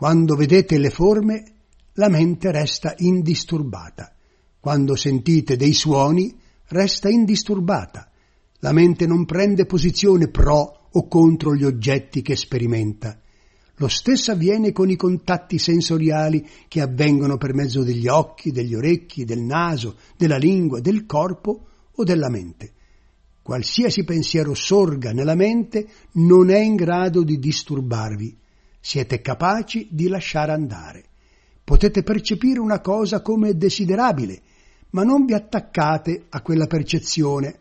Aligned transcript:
Quando 0.00 0.34
vedete 0.34 0.78
le 0.78 0.88
forme, 0.88 1.44
la 1.96 2.08
mente 2.08 2.50
resta 2.50 2.94
indisturbata. 2.96 4.10
Quando 4.58 4.96
sentite 4.96 5.56
dei 5.56 5.74
suoni, 5.74 6.34
resta 6.68 7.10
indisturbata. 7.10 8.10
La 8.60 8.72
mente 8.72 9.06
non 9.06 9.26
prende 9.26 9.66
posizione 9.66 10.28
pro 10.28 10.88
o 10.90 11.06
contro 11.06 11.54
gli 11.54 11.64
oggetti 11.64 12.22
che 12.22 12.34
sperimenta. 12.34 13.20
Lo 13.74 13.88
stesso 13.88 14.32
avviene 14.32 14.72
con 14.72 14.88
i 14.88 14.96
contatti 14.96 15.58
sensoriali 15.58 16.48
che 16.66 16.80
avvengono 16.80 17.36
per 17.36 17.52
mezzo 17.52 17.82
degli 17.82 18.08
occhi, 18.08 18.52
degli 18.52 18.74
orecchi, 18.74 19.26
del 19.26 19.42
naso, 19.42 19.98
della 20.16 20.38
lingua, 20.38 20.80
del 20.80 21.04
corpo 21.04 21.66
o 21.92 22.04
della 22.04 22.30
mente. 22.30 22.72
Qualsiasi 23.42 24.04
pensiero 24.04 24.54
sorga 24.54 25.12
nella 25.12 25.34
mente 25.34 25.86
non 26.12 26.48
è 26.48 26.58
in 26.58 26.76
grado 26.76 27.22
di 27.22 27.38
disturbarvi. 27.38 28.39
Siete 28.80 29.20
capaci 29.20 29.88
di 29.90 30.08
lasciare 30.08 30.52
andare. 30.52 31.04
Potete 31.62 32.02
percepire 32.02 32.58
una 32.58 32.80
cosa 32.80 33.22
come 33.22 33.56
desiderabile, 33.56 34.40
ma 34.90 35.04
non 35.04 35.24
vi 35.24 35.34
attaccate 35.34 36.26
a 36.28 36.40
quella 36.40 36.66
percezione 36.66 37.58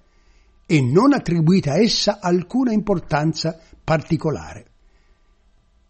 e 0.66 0.82
non 0.82 1.14
attribuite 1.14 1.70
a 1.70 1.78
essa 1.78 2.20
alcuna 2.20 2.72
importanza 2.72 3.60
particolare 3.84 4.70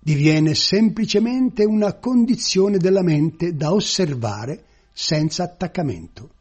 diviene 0.01 0.55
semplicemente 0.55 1.65
una 1.65 1.93
condizione 1.93 2.77
della 2.77 3.03
mente 3.03 3.55
da 3.55 3.73
osservare 3.73 4.63
senza 4.91 5.43
attaccamento. 5.43 6.31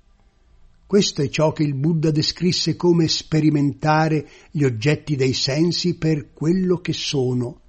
Questo 0.86 1.20
è 1.20 1.28
ciò 1.28 1.52
che 1.52 1.64
il 1.64 1.74
Buddha 1.74 2.10
descrisse 2.10 2.76
come 2.76 3.08
sperimentare 3.08 4.26
gli 4.50 4.64
oggetti 4.64 5.16
dei 5.16 5.34
sensi 5.34 5.98
per 5.98 6.32
quello 6.32 6.78
che 6.78 6.94
sono. 6.94 7.60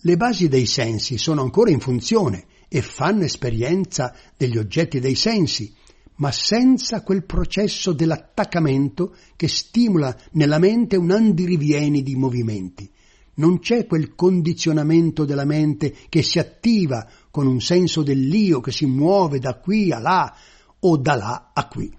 Le 0.00 0.16
basi 0.16 0.48
dei 0.48 0.66
sensi 0.66 1.18
sono 1.18 1.42
ancora 1.42 1.70
in 1.70 1.80
funzione 1.80 2.46
e 2.68 2.82
fanno 2.82 3.24
esperienza 3.24 4.14
degli 4.36 4.58
oggetti 4.58 5.00
dei 5.00 5.14
sensi, 5.14 5.74
ma 6.16 6.32
senza 6.32 7.02
quel 7.02 7.24
processo 7.24 7.92
dell'attaccamento 7.92 9.14
che 9.36 9.48
stimola 9.48 10.16
nella 10.32 10.58
mente 10.58 10.96
un 10.96 11.10
andirivieni 11.10 12.02
di 12.02 12.14
movimenti 12.14 12.90
non 13.36 13.58
c'è 13.58 13.86
quel 13.86 14.14
condizionamento 14.14 15.24
della 15.24 15.44
mente 15.44 15.94
che 16.08 16.22
si 16.22 16.38
attiva 16.38 17.06
con 17.30 17.46
un 17.46 17.60
senso 17.60 18.02
dell'io 18.02 18.60
che 18.60 18.72
si 18.72 18.86
muove 18.86 19.38
da 19.38 19.54
qui 19.58 19.92
a 19.92 19.98
là 19.98 20.34
o 20.80 20.96
da 20.96 21.16
là 21.16 21.50
a 21.52 21.66
qui. 21.68 21.92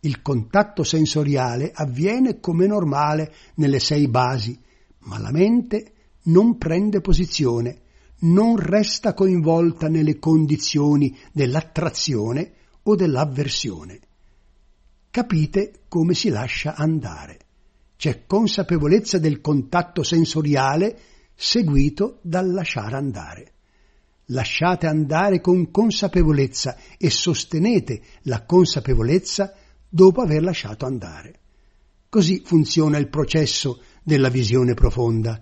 Il 0.00 0.22
contatto 0.22 0.82
sensoriale 0.82 1.70
avviene 1.74 2.40
come 2.40 2.66
normale 2.66 3.32
nelle 3.56 3.78
sei 3.78 4.08
basi, 4.08 4.58
ma 5.00 5.18
la 5.18 5.30
mente 5.30 5.92
non 6.24 6.58
prende 6.58 7.00
posizione, 7.00 7.82
non 8.20 8.56
resta 8.56 9.14
coinvolta 9.14 9.88
nelle 9.88 10.18
condizioni 10.18 11.16
dell'attrazione 11.32 12.52
o 12.82 12.94
dell'avversione. 12.94 14.00
Capite 15.10 15.82
come 15.88 16.14
si 16.14 16.28
lascia 16.28 16.74
andare 16.74 17.48
c'è 18.00 18.24
consapevolezza 18.24 19.18
del 19.18 19.42
contatto 19.42 20.02
sensoriale 20.02 20.98
seguito 21.34 22.18
dal 22.22 22.50
lasciare 22.50 22.96
andare. 22.96 23.52
Lasciate 24.28 24.86
andare 24.86 25.42
con 25.42 25.70
consapevolezza 25.70 26.78
e 26.96 27.10
sostenete 27.10 28.00
la 28.22 28.46
consapevolezza 28.46 29.52
dopo 29.86 30.22
aver 30.22 30.42
lasciato 30.42 30.86
andare. 30.86 31.40
Così 32.08 32.40
funziona 32.42 32.96
il 32.96 33.10
processo 33.10 33.82
della 34.02 34.30
visione 34.30 34.72
profonda. 34.72 35.38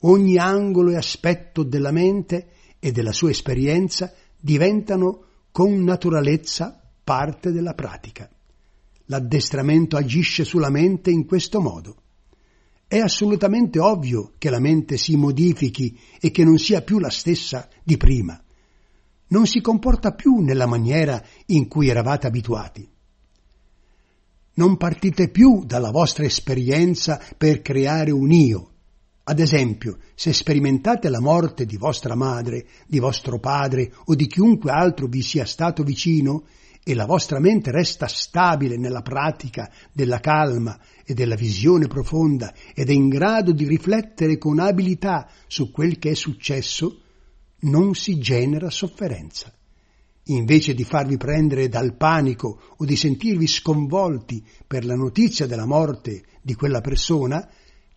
Ogni 0.00 0.38
angolo 0.38 0.90
e 0.90 0.96
aspetto 0.96 1.62
della 1.62 1.90
mente 1.90 2.50
e 2.78 2.92
della 2.92 3.12
sua 3.12 3.30
esperienza 3.30 4.12
diventano 4.38 5.24
con 5.50 5.82
naturalezza 5.82 6.80
parte 7.02 7.50
della 7.50 7.74
pratica. 7.74 8.30
L'addestramento 9.06 9.96
agisce 9.96 10.44
sulla 10.44 10.70
mente 10.70 11.10
in 11.10 11.24
questo 11.26 11.60
modo. 11.60 12.02
È 12.86 12.98
assolutamente 12.98 13.80
ovvio 13.80 14.34
che 14.38 14.50
la 14.50 14.60
mente 14.60 14.96
si 14.96 15.16
modifichi 15.16 15.98
e 16.20 16.30
che 16.30 16.44
non 16.44 16.58
sia 16.58 16.82
più 16.82 16.98
la 16.98 17.10
stessa 17.10 17.68
di 17.82 17.96
prima. 17.96 18.40
Non 19.28 19.46
si 19.46 19.60
comporta 19.60 20.12
più 20.12 20.38
nella 20.40 20.66
maniera 20.66 21.22
in 21.46 21.68
cui 21.68 21.88
eravate 21.88 22.26
abituati. 22.26 22.88
Non 24.54 24.76
partite 24.76 25.28
più 25.28 25.64
dalla 25.64 25.90
vostra 25.90 26.24
esperienza 26.24 27.20
per 27.36 27.62
creare 27.62 28.10
un 28.10 28.30
io. 28.30 28.72
Ad 29.30 29.40
esempio, 29.40 29.98
se 30.14 30.32
sperimentate 30.32 31.10
la 31.10 31.20
morte 31.20 31.66
di 31.66 31.76
vostra 31.76 32.14
madre, 32.14 32.64
di 32.86 32.98
vostro 32.98 33.38
padre 33.38 33.92
o 34.06 34.14
di 34.14 34.26
chiunque 34.26 34.70
altro 34.70 35.06
vi 35.06 35.20
sia 35.20 35.44
stato 35.44 35.82
vicino, 35.82 36.46
e 36.82 36.94
la 36.94 37.04
vostra 37.04 37.38
mente 37.38 37.70
resta 37.70 38.06
stabile 38.06 38.78
nella 38.78 39.02
pratica 39.02 39.70
della 39.92 40.20
calma 40.20 40.80
e 41.04 41.12
della 41.12 41.34
visione 41.34 41.88
profonda 41.88 42.54
ed 42.74 42.88
è 42.88 42.92
in 42.94 43.10
grado 43.10 43.52
di 43.52 43.66
riflettere 43.66 44.38
con 44.38 44.60
abilità 44.60 45.28
su 45.46 45.70
quel 45.70 45.98
che 45.98 46.12
è 46.12 46.14
successo, 46.14 47.02
non 47.60 47.94
si 47.94 48.18
genera 48.18 48.70
sofferenza. 48.70 49.52
Invece 50.28 50.72
di 50.72 50.84
farvi 50.84 51.18
prendere 51.18 51.68
dal 51.68 51.94
panico 51.96 52.58
o 52.78 52.84
di 52.86 52.96
sentirvi 52.96 53.46
sconvolti 53.46 54.42
per 54.66 54.86
la 54.86 54.94
notizia 54.94 55.46
della 55.46 55.66
morte 55.66 56.22
di 56.40 56.54
quella 56.54 56.80
persona, 56.80 57.46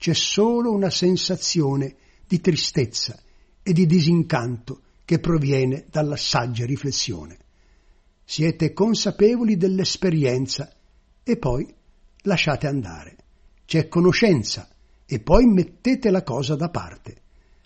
c'è 0.02 0.16
solo 0.16 0.72
una 0.72 0.90
sensazione 0.90 1.96
di 2.26 2.42
tristezza 2.42 3.22
e 3.62 3.72
di 3.72 3.86
disincanto 3.86 4.82
che 5.06 5.20
proviene 5.20 5.86
dalla 5.92 6.16
saggia 6.16 6.66
riflessione 6.66 7.38
siete 8.32 8.72
consapevoli 8.74 9.58
dell'esperienza 9.58 10.74
e 11.22 11.38
poi 11.38 11.68
lasciate 12.22 12.66
andare. 12.66 13.18
C'è 13.66 13.90
conoscenza 13.90 14.70
e 15.06 15.20
poi 15.20 15.46
mettete 15.46 16.10
la 16.10 16.24
cosa 16.24 16.56
da 16.56 16.70
parte. 16.70 17.18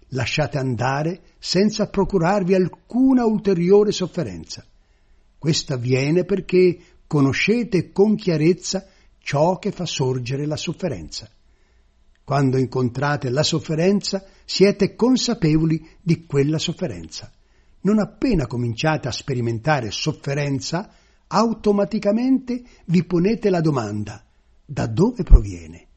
Lasciate 0.09 0.57
andare 0.57 1.22
senza 1.38 1.88
procurarvi 1.88 2.56
alcuna 2.56 3.25
ulteriore 3.25 3.94
sofferenza. 3.94 4.66
Questo 5.38 5.73
avviene 5.73 6.25
perché 6.25 6.79
conoscete 7.07 7.91
con 7.91 8.16
chiarezza 8.16 8.88
ciò 9.19 9.57
che 9.57 9.72
fa 9.72 9.85
sorgere 9.85 10.46
la 10.46 10.57
sofferenza. 10.57 11.29
Quando 12.25 12.57
incontrate 12.57 13.29
la 13.29 13.43
sofferenza 13.43 14.25
siete 14.43 14.95
consapevoli 14.95 15.87
di 16.01 16.25
quella 16.25 16.57
sofferenza 16.57 17.31
non 17.85 17.99
appena 17.99 18.47
cominciate 18.47 19.07
a 19.07 19.11
sperimentare 19.11 19.91
sofferenza, 19.91 20.89
automaticamente 21.27 22.63
vi 22.85 23.05
ponete 23.05 23.49
la 23.49 23.61
domanda 23.61 24.23
da 24.65 24.87
dove 24.87 25.21
proviene? 25.21 25.87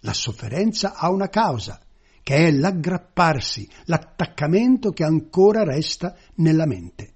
La 0.00 0.12
sofferenza 0.12 0.94
ha 0.94 1.08
una 1.10 1.28
causa, 1.28 1.80
che 2.24 2.48
è 2.48 2.50
l'aggrapparsi, 2.50 3.68
l'attaccamento 3.84 4.90
che 4.90 5.04
ancora 5.04 5.62
resta 5.62 6.16
nella 6.36 6.66
mente. 6.66 7.12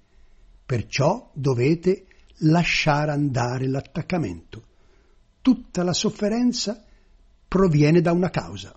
Perciò 0.65 1.29
dovete 1.33 2.05
lasciare 2.39 3.11
andare 3.11 3.67
l'attaccamento. 3.67 4.63
Tutta 5.41 5.83
la 5.83 5.93
sofferenza 5.93 6.84
proviene 7.55 8.01
da 8.01 8.11
una 8.11 8.29
causa. 8.29 8.75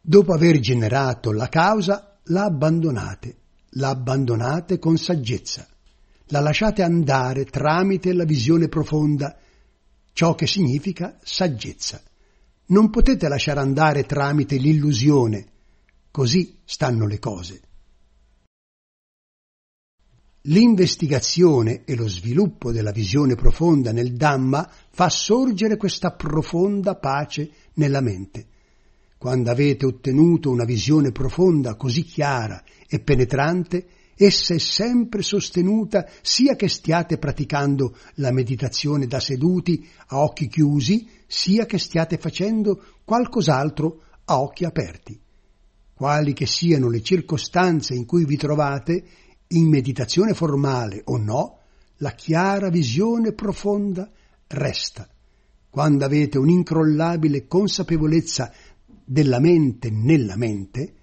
Dopo 0.00 0.32
aver 0.32 0.58
generato 0.58 1.30
la 1.30 1.48
causa, 1.48 2.18
la 2.24 2.42
abbandonate 2.42 3.36
la 3.76 3.90
abbandonate 3.90 4.78
con 4.78 4.96
saggezza, 4.98 5.66
la 6.26 6.40
lasciate 6.40 6.82
andare 6.82 7.44
tramite 7.44 8.12
la 8.12 8.24
visione 8.24 8.68
profonda, 8.68 9.38
ciò 10.12 10.34
che 10.34 10.46
significa 10.46 11.18
saggezza. 11.22 12.02
Non 12.66 12.90
potete 12.90 13.28
lasciare 13.28 13.60
andare 13.60 14.04
tramite 14.04 14.56
l'illusione, 14.56 15.46
così 16.10 16.58
stanno 16.64 17.06
le 17.06 17.18
cose. 17.18 17.60
L'investigazione 20.46 21.82
e 21.84 21.94
lo 21.94 22.08
sviluppo 22.08 22.72
della 22.72 22.90
visione 22.90 23.36
profonda 23.36 23.92
nel 23.92 24.14
Dhamma 24.14 24.68
fa 24.90 25.08
sorgere 25.08 25.76
questa 25.76 26.10
profonda 26.10 26.96
pace 26.96 27.48
nella 27.74 28.00
mente. 28.00 28.46
Quando 29.18 29.52
avete 29.52 29.86
ottenuto 29.86 30.50
una 30.50 30.64
visione 30.64 31.12
profonda 31.12 31.76
così 31.76 32.02
chiara 32.02 32.60
e 32.88 32.98
penetrante, 32.98 33.86
essa 34.16 34.54
è 34.54 34.58
sempre 34.58 35.22
sostenuta 35.22 36.08
sia 36.22 36.56
che 36.56 36.66
stiate 36.66 37.18
praticando 37.18 37.96
la 38.14 38.32
meditazione 38.32 39.06
da 39.06 39.20
seduti 39.20 39.88
a 40.08 40.18
occhi 40.18 40.48
chiusi, 40.48 41.08
sia 41.24 41.66
che 41.66 41.78
stiate 41.78 42.18
facendo 42.18 42.82
qualcos'altro 43.04 44.02
a 44.24 44.40
occhi 44.40 44.64
aperti. 44.64 45.16
Quali 45.94 46.32
che 46.32 46.46
siano 46.46 46.88
le 46.88 47.00
circostanze 47.00 47.94
in 47.94 48.06
cui 48.06 48.24
vi 48.24 48.36
trovate, 48.36 49.04
in 49.52 49.68
meditazione 49.68 50.34
formale 50.34 51.02
o 51.04 51.16
no, 51.16 51.58
la 51.96 52.12
chiara 52.12 52.68
visione 52.68 53.32
profonda 53.32 54.10
resta. 54.48 55.08
Quando 55.70 56.04
avete 56.04 56.38
un'incrollabile 56.38 57.46
consapevolezza 57.46 58.52
della 59.04 59.40
mente 59.40 59.90
nella 59.90 60.36
mente, 60.36 60.94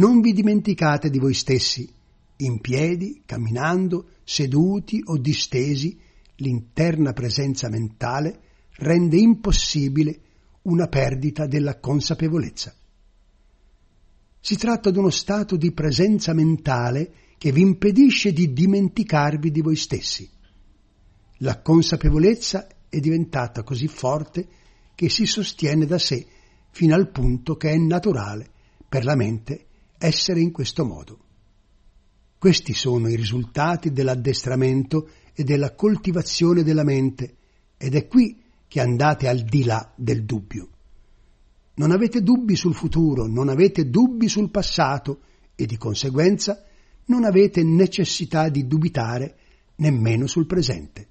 Non 0.00 0.20
vi 0.20 0.32
dimenticate 0.32 1.10
di 1.10 1.18
voi 1.18 1.34
stessi. 1.34 1.92
In 2.36 2.60
piedi, 2.60 3.22
camminando, 3.26 4.10
seduti 4.24 5.02
o 5.04 5.18
distesi, 5.18 5.98
l'interna 6.36 7.12
presenza 7.12 7.68
mentale 7.68 8.40
rende 8.76 9.18
impossibile 9.18 10.20
una 10.62 10.86
perdita 10.86 11.46
della 11.46 11.78
consapevolezza. 11.78 12.74
Si 14.40 14.56
tratta 14.56 14.90
di 14.90 14.96
uno 14.96 15.10
stato 15.10 15.56
di 15.56 15.72
presenza 15.72 16.32
mentale 16.32 17.12
che 17.40 17.52
vi 17.52 17.62
impedisce 17.62 18.34
di 18.34 18.52
dimenticarvi 18.52 19.50
di 19.50 19.62
voi 19.62 19.74
stessi. 19.74 20.28
La 21.38 21.62
consapevolezza 21.62 22.68
è 22.86 23.00
diventata 23.00 23.62
così 23.62 23.88
forte 23.88 24.46
che 24.94 25.08
si 25.08 25.24
sostiene 25.24 25.86
da 25.86 25.96
sé 25.96 26.26
fino 26.70 26.94
al 26.94 27.10
punto 27.10 27.56
che 27.56 27.70
è 27.70 27.78
naturale 27.78 28.46
per 28.86 29.06
la 29.06 29.16
mente 29.16 29.68
essere 29.96 30.40
in 30.40 30.52
questo 30.52 30.84
modo. 30.84 31.18
Questi 32.36 32.74
sono 32.74 33.08
i 33.08 33.16
risultati 33.16 33.90
dell'addestramento 33.90 35.08
e 35.32 35.42
della 35.42 35.74
coltivazione 35.74 36.62
della 36.62 36.84
mente 36.84 37.36
ed 37.78 37.94
è 37.94 38.06
qui 38.06 38.38
che 38.68 38.80
andate 38.80 39.28
al 39.28 39.40
di 39.44 39.64
là 39.64 39.90
del 39.96 40.26
dubbio. 40.26 40.68
Non 41.76 41.90
avete 41.90 42.22
dubbi 42.22 42.54
sul 42.54 42.74
futuro, 42.74 43.26
non 43.26 43.48
avete 43.48 43.88
dubbi 43.88 44.28
sul 44.28 44.50
passato 44.50 45.22
e 45.54 45.64
di 45.64 45.78
conseguenza 45.78 46.64
non 47.10 47.24
avete 47.24 47.64
necessità 47.64 48.48
di 48.48 48.66
dubitare 48.66 49.36
nemmeno 49.76 50.28
sul 50.28 50.46
presente. 50.46 51.08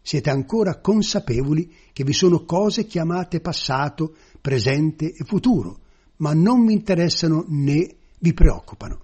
Siete 0.00 0.30
ancora 0.30 0.80
consapevoli 0.80 1.70
che 1.92 2.02
vi 2.02 2.14
sono 2.14 2.44
cose 2.44 2.86
chiamate 2.86 3.40
passato, 3.40 4.16
presente 4.40 5.12
e 5.12 5.24
futuro, 5.24 5.80
ma 6.16 6.32
non 6.32 6.64
vi 6.64 6.72
interessano 6.72 7.44
né 7.48 7.94
vi 8.18 8.32
preoccupano. 8.32 9.02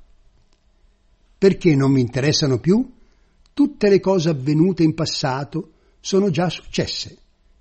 Perché 1.36 1.74
non 1.74 1.92
vi 1.92 2.00
interessano 2.00 2.58
più? 2.58 2.90
Tutte 3.52 3.88
le 3.90 4.00
cose 4.00 4.30
avvenute 4.30 4.82
in 4.82 4.94
passato 4.94 5.72
sono 6.00 6.30
già 6.30 6.48
successe. 6.48 7.18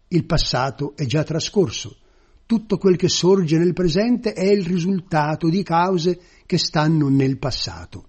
Il 0.08 0.26
passato 0.26 0.94
è 0.96 1.06
già 1.06 1.24
trascorso. 1.24 1.98
Tutto 2.46 2.78
quel 2.78 2.96
che 2.96 3.10
sorge 3.10 3.58
nel 3.58 3.74
presente 3.74 4.34
è 4.34 4.50
il 4.50 4.66
risultato 4.66 5.50
di 5.50 5.64
cause 5.64 6.20
che 6.46 6.58
stanno 6.58 7.10
nel 7.10 7.38
passato. 7.38 8.09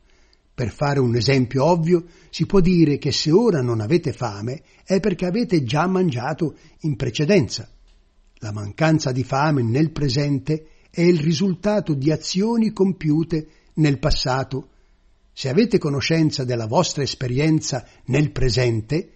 Per 0.60 0.70
fare 0.70 1.00
un 1.00 1.16
esempio 1.16 1.64
ovvio, 1.64 2.04
si 2.28 2.44
può 2.44 2.60
dire 2.60 2.98
che 2.98 3.12
se 3.12 3.30
ora 3.30 3.62
non 3.62 3.80
avete 3.80 4.12
fame 4.12 4.62
è 4.84 5.00
perché 5.00 5.24
avete 5.24 5.62
già 5.62 5.86
mangiato 5.86 6.54
in 6.80 6.96
precedenza. 6.96 7.66
La 8.40 8.52
mancanza 8.52 9.10
di 9.10 9.24
fame 9.24 9.62
nel 9.62 9.90
presente 9.90 10.66
è 10.90 11.00
il 11.00 11.18
risultato 11.18 11.94
di 11.94 12.10
azioni 12.10 12.72
compiute 12.72 13.48
nel 13.76 13.98
passato. 13.98 14.68
Se 15.32 15.48
avete 15.48 15.78
conoscenza 15.78 16.44
della 16.44 16.66
vostra 16.66 17.02
esperienza 17.02 17.86
nel 18.08 18.30
presente, 18.30 19.10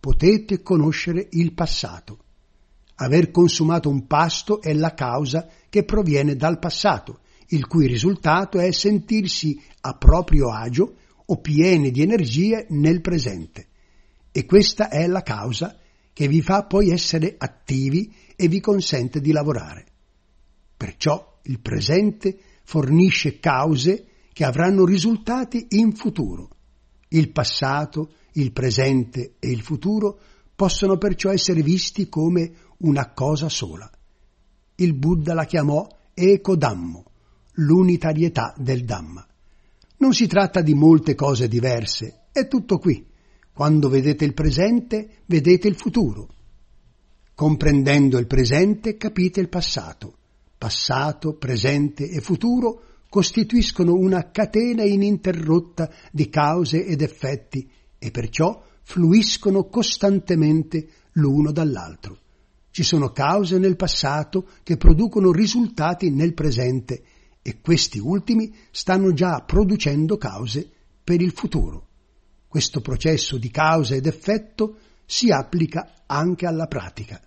potete 0.00 0.62
conoscere 0.62 1.28
il 1.32 1.52
passato. 1.52 2.18
Aver 2.94 3.30
consumato 3.30 3.90
un 3.90 4.06
pasto 4.06 4.62
è 4.62 4.72
la 4.72 4.94
causa 4.94 5.50
che 5.68 5.84
proviene 5.84 6.34
dal 6.34 6.58
passato 6.58 7.18
il 7.48 7.66
cui 7.66 7.86
risultato 7.86 8.58
è 8.58 8.70
sentirsi 8.72 9.60
a 9.80 9.94
proprio 9.94 10.52
agio 10.52 10.94
o 11.24 11.40
pieni 11.40 11.90
di 11.90 12.02
energie 12.02 12.66
nel 12.70 13.00
presente. 13.00 13.66
E 14.32 14.44
questa 14.44 14.88
è 14.88 15.06
la 15.06 15.22
causa 15.22 15.76
che 16.12 16.28
vi 16.28 16.42
fa 16.42 16.64
poi 16.64 16.90
essere 16.90 17.34
attivi 17.38 18.12
e 18.36 18.48
vi 18.48 18.60
consente 18.60 19.20
di 19.20 19.32
lavorare. 19.32 19.86
Perciò 20.76 21.38
il 21.44 21.60
presente 21.60 22.38
fornisce 22.64 23.38
cause 23.38 24.06
che 24.32 24.44
avranno 24.44 24.84
risultati 24.84 25.66
in 25.70 25.92
futuro. 25.94 26.50
Il 27.08 27.30
passato, 27.30 28.12
il 28.32 28.52
presente 28.52 29.36
e 29.38 29.50
il 29.50 29.62
futuro 29.62 30.20
possono 30.54 30.98
perciò 30.98 31.30
essere 31.30 31.62
visti 31.62 32.08
come 32.08 32.52
una 32.78 33.12
cosa 33.12 33.48
sola. 33.48 33.90
Il 34.76 34.94
Buddha 34.94 35.34
la 35.34 35.44
chiamò 35.44 35.86
Ekodammo, 36.14 37.07
l'unitarietà 37.58 38.54
del 38.56 38.84
Dhamma. 38.84 39.26
Non 39.98 40.12
si 40.12 40.26
tratta 40.26 40.60
di 40.60 40.74
molte 40.74 41.14
cose 41.14 41.48
diverse, 41.48 42.26
è 42.32 42.46
tutto 42.46 42.78
qui. 42.78 43.04
Quando 43.52 43.88
vedete 43.88 44.24
il 44.24 44.34
presente, 44.34 45.22
vedete 45.26 45.66
il 45.66 45.74
futuro. 45.74 46.28
Comprendendo 47.34 48.18
il 48.18 48.26
presente, 48.26 48.96
capite 48.96 49.40
il 49.40 49.48
passato. 49.48 50.16
Passato, 50.56 51.34
presente 51.34 52.08
e 52.08 52.20
futuro 52.20 52.82
costituiscono 53.08 53.94
una 53.94 54.30
catena 54.30 54.84
ininterrotta 54.84 55.90
di 56.12 56.28
cause 56.28 56.84
ed 56.84 57.00
effetti 57.00 57.68
e 57.98 58.10
perciò 58.10 58.62
fluiscono 58.82 59.64
costantemente 59.64 60.88
l'uno 61.12 61.50
dall'altro. 61.50 62.18
Ci 62.70 62.82
sono 62.84 63.10
cause 63.10 63.58
nel 63.58 63.76
passato 63.76 64.48
che 64.62 64.76
producono 64.76 65.32
risultati 65.32 66.10
nel 66.10 66.34
presente 66.34 67.02
e 67.48 67.60
questi 67.62 67.98
ultimi 67.98 68.54
stanno 68.70 69.14
già 69.14 69.40
producendo 69.40 70.18
cause 70.18 70.68
per 71.02 71.22
il 71.22 71.32
futuro. 71.32 71.86
Questo 72.46 72.82
processo 72.82 73.38
di 73.38 73.50
causa 73.50 73.94
ed 73.94 74.04
effetto 74.04 74.76
si 75.06 75.30
applica 75.30 75.94
anche 76.04 76.44
alla 76.44 76.66
pratica. 76.66 77.18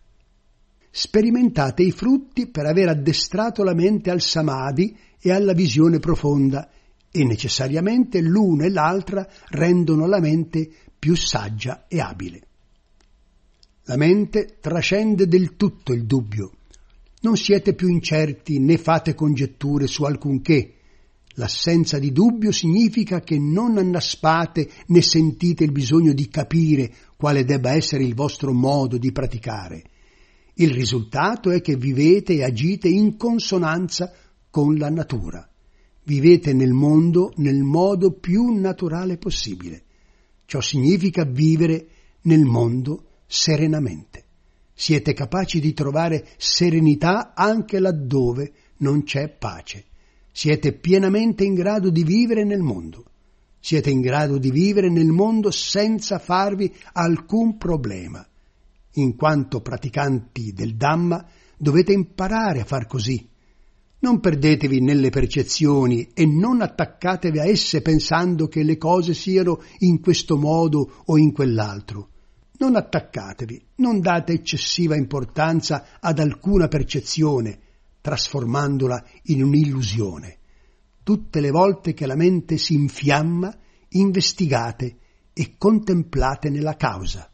Sperimentate 0.91 1.81
i 1.81 1.91
frutti 1.91 2.45
per 2.45 2.67
aver 2.67 2.89
addestrato 2.89 3.63
la 3.63 3.73
mente 3.73 4.11
al 4.11 4.21
samadhi 4.21 4.95
e 5.19 5.31
alla 5.31 5.53
visione 5.53 5.97
profonda 5.97 6.69
e 7.11 7.23
necessariamente 7.23 8.21
l'una 8.21 8.65
e 8.65 8.69
l'altra 8.69 9.27
rendono 9.49 10.05
la 10.05 10.19
mente 10.19 10.69
più 10.99 11.15
saggia 11.15 11.85
e 11.87 11.99
abile. 11.99 12.41
La 13.85 13.97
mente 13.97 14.57
trascende 14.59 15.27
del 15.27 15.55
tutto 15.55 15.93
il 15.93 16.05
dubbio 16.05 16.51
non 17.21 17.37
siete 17.37 17.73
più 17.73 17.87
incerti 17.87 18.59
né 18.59 18.77
fate 18.77 19.13
congetture 19.13 19.87
su 19.87 20.03
alcunché. 20.03 20.73
L'assenza 21.35 21.99
di 21.99 22.11
dubbio 22.11 22.51
significa 22.51 23.21
che 23.21 23.37
non 23.37 23.77
annaspate 23.77 24.69
né 24.87 25.01
sentite 25.01 25.63
il 25.63 25.71
bisogno 25.71 26.13
di 26.13 26.27
capire 26.27 26.91
quale 27.15 27.45
debba 27.45 27.71
essere 27.71 28.03
il 28.03 28.15
vostro 28.15 28.53
modo 28.53 28.97
di 28.97 29.11
praticare. 29.11 29.83
Il 30.55 30.71
risultato 30.71 31.51
è 31.51 31.61
che 31.61 31.75
vivete 31.75 32.33
e 32.33 32.43
agite 32.43 32.89
in 32.89 33.15
consonanza 33.17 34.11
con 34.49 34.75
la 34.77 34.89
natura. 34.89 35.47
Vivete 36.03 36.53
nel 36.53 36.73
mondo 36.73 37.31
nel 37.35 37.61
modo 37.61 38.11
più 38.11 38.51
naturale 38.59 39.17
possibile. 39.17 39.83
Ciò 40.45 40.59
significa 40.59 41.23
vivere 41.23 41.87
nel 42.23 42.43
mondo 42.43 43.05
serenamente 43.27 44.25
siete 44.73 45.13
capaci 45.13 45.59
di 45.59 45.73
trovare 45.73 46.27
serenità 46.37 47.33
anche 47.35 47.79
laddove 47.79 48.53
non 48.77 49.03
c'è 49.03 49.29
pace. 49.29 49.85
Siete 50.31 50.73
pienamente 50.73 51.43
in 51.43 51.53
grado 51.53 51.89
di 51.89 52.03
vivere 52.03 52.43
nel 52.43 52.61
mondo. 52.61 53.05
Siete 53.59 53.89
in 53.89 54.01
grado 54.01 54.37
di 54.37 54.49
vivere 54.49 54.89
nel 54.89 55.07
mondo 55.07 55.51
senza 55.51 56.17
farvi 56.17 56.73
alcun 56.93 57.57
problema. 57.57 58.25
In 58.95 59.15
quanto 59.15 59.61
praticanti 59.61 60.51
del 60.51 60.75
Dhamma 60.75 61.25
dovete 61.57 61.93
imparare 61.93 62.61
a 62.61 62.65
far 62.65 62.87
così. 62.87 63.29
Non 63.99 64.19
perdetevi 64.19 64.81
nelle 64.81 65.09
percezioni 65.09 66.09
e 66.13 66.25
non 66.25 66.61
attaccatevi 66.61 67.37
a 67.37 67.45
esse 67.45 67.83
pensando 67.83 68.47
che 68.47 68.63
le 68.63 68.77
cose 68.77 69.13
siano 69.13 69.61
in 69.79 69.99
questo 69.99 70.37
modo 70.37 71.03
o 71.05 71.17
in 71.19 71.31
quell'altro. 71.31 72.10
Non 72.61 72.75
attaccatevi, 72.75 73.69
non 73.77 74.01
date 74.01 74.33
eccessiva 74.33 74.95
importanza 74.95 75.97
ad 75.99 76.19
alcuna 76.19 76.67
percezione, 76.67 77.59
trasformandola 78.01 79.03
in 79.23 79.43
un'illusione. 79.43 80.37
Tutte 81.01 81.39
le 81.39 81.49
volte 81.49 81.95
che 81.95 82.05
la 82.05 82.13
mente 82.13 82.57
si 82.57 82.75
infiamma, 82.75 83.51
investigate 83.89 84.97
e 85.33 85.55
contemplate 85.57 86.51
nella 86.51 86.75
causa. 86.75 87.31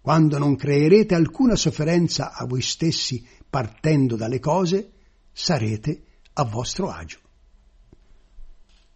Quando 0.00 0.38
non 0.38 0.56
creerete 0.56 1.14
alcuna 1.14 1.54
sofferenza 1.54 2.32
a 2.32 2.46
voi 2.46 2.62
stessi 2.62 3.24
partendo 3.48 4.16
dalle 4.16 4.40
cose, 4.40 4.90
sarete 5.30 6.02
a 6.32 6.42
vostro 6.42 6.90
agio. 6.90 7.20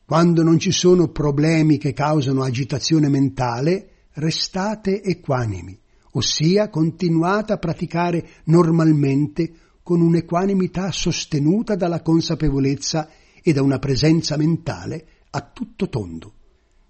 Quando 0.04 0.42
non 0.42 0.58
ci 0.58 0.72
sono 0.72 1.06
problemi 1.06 1.78
che 1.78 1.92
causano 1.92 2.42
agitazione 2.42 3.08
mentale, 3.08 3.90
restate 4.14 5.02
equanimi, 5.02 5.78
ossia 6.12 6.68
continuate 6.68 7.52
a 7.52 7.58
praticare 7.58 8.28
normalmente 8.44 9.52
con 9.82 10.00
un'equanimità 10.00 10.90
sostenuta 10.90 11.74
dalla 11.74 12.02
consapevolezza 12.02 13.08
e 13.42 13.52
da 13.52 13.62
una 13.62 13.78
presenza 13.78 14.36
mentale 14.36 15.06
a 15.30 15.40
tutto 15.52 15.88
tondo. 15.88 16.34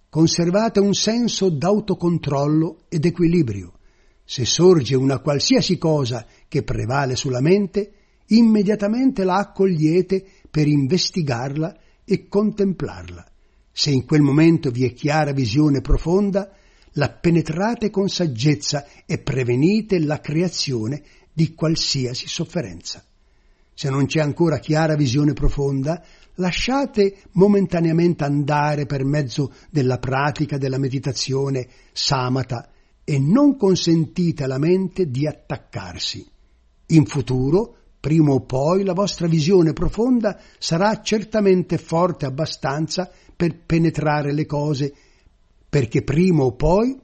Conservate 0.08 0.80
un 0.80 0.92
senso 0.92 1.50
d'autocontrollo 1.50 2.84
ed 2.88 3.04
equilibrio. 3.04 3.74
Se 4.24 4.44
sorge 4.44 4.96
una 4.96 5.20
qualsiasi 5.20 5.78
cosa 5.78 6.26
che 6.48 6.62
prevale 6.62 7.14
sulla 7.16 7.40
mente, 7.40 7.92
immediatamente 8.26 9.24
la 9.24 9.36
accogliete 9.36 10.24
per 10.50 10.66
investigarla 10.66 11.76
e 12.04 12.26
contemplarla. 12.26 13.24
Se 13.70 13.90
in 13.90 14.04
quel 14.04 14.22
momento 14.22 14.70
vi 14.70 14.84
è 14.84 14.92
chiara 14.92 15.32
visione 15.32 15.80
profonda, 15.80 16.50
la 16.94 17.10
penetrate 17.10 17.90
con 17.90 18.08
saggezza 18.08 18.86
e 19.06 19.18
prevenite 19.18 19.98
la 20.00 20.20
creazione 20.20 21.02
di 21.32 21.54
qualsiasi 21.54 22.26
sofferenza. 22.26 23.04
Se 23.74 23.88
non 23.88 24.06
c'è 24.06 24.20
ancora 24.20 24.58
chiara 24.58 24.94
visione 24.94 25.32
profonda, 25.32 26.04
lasciate 26.34 27.16
momentaneamente 27.32 28.24
andare 28.24 28.86
per 28.86 29.04
mezzo 29.04 29.52
della 29.70 29.98
pratica 29.98 30.58
della 30.58 30.78
meditazione 30.78 31.66
samata 31.92 32.68
e 33.04 33.18
non 33.18 33.56
consentite 33.56 34.44
alla 34.44 34.58
mente 34.58 35.10
di 35.10 35.26
attaccarsi. 35.26 36.28
In 36.88 37.06
futuro, 37.06 37.76
prima 38.00 38.32
o 38.32 38.40
poi, 38.40 38.84
la 38.84 38.92
vostra 38.92 39.26
visione 39.26 39.72
profonda 39.72 40.38
sarà 40.58 41.00
certamente 41.00 41.78
forte 41.78 42.26
abbastanza 42.26 43.10
per 43.34 43.64
penetrare 43.64 44.32
le 44.32 44.46
cose, 44.46 44.92
perché 45.70 46.02
prima 46.02 46.42
o 46.42 46.52
poi 46.52 46.98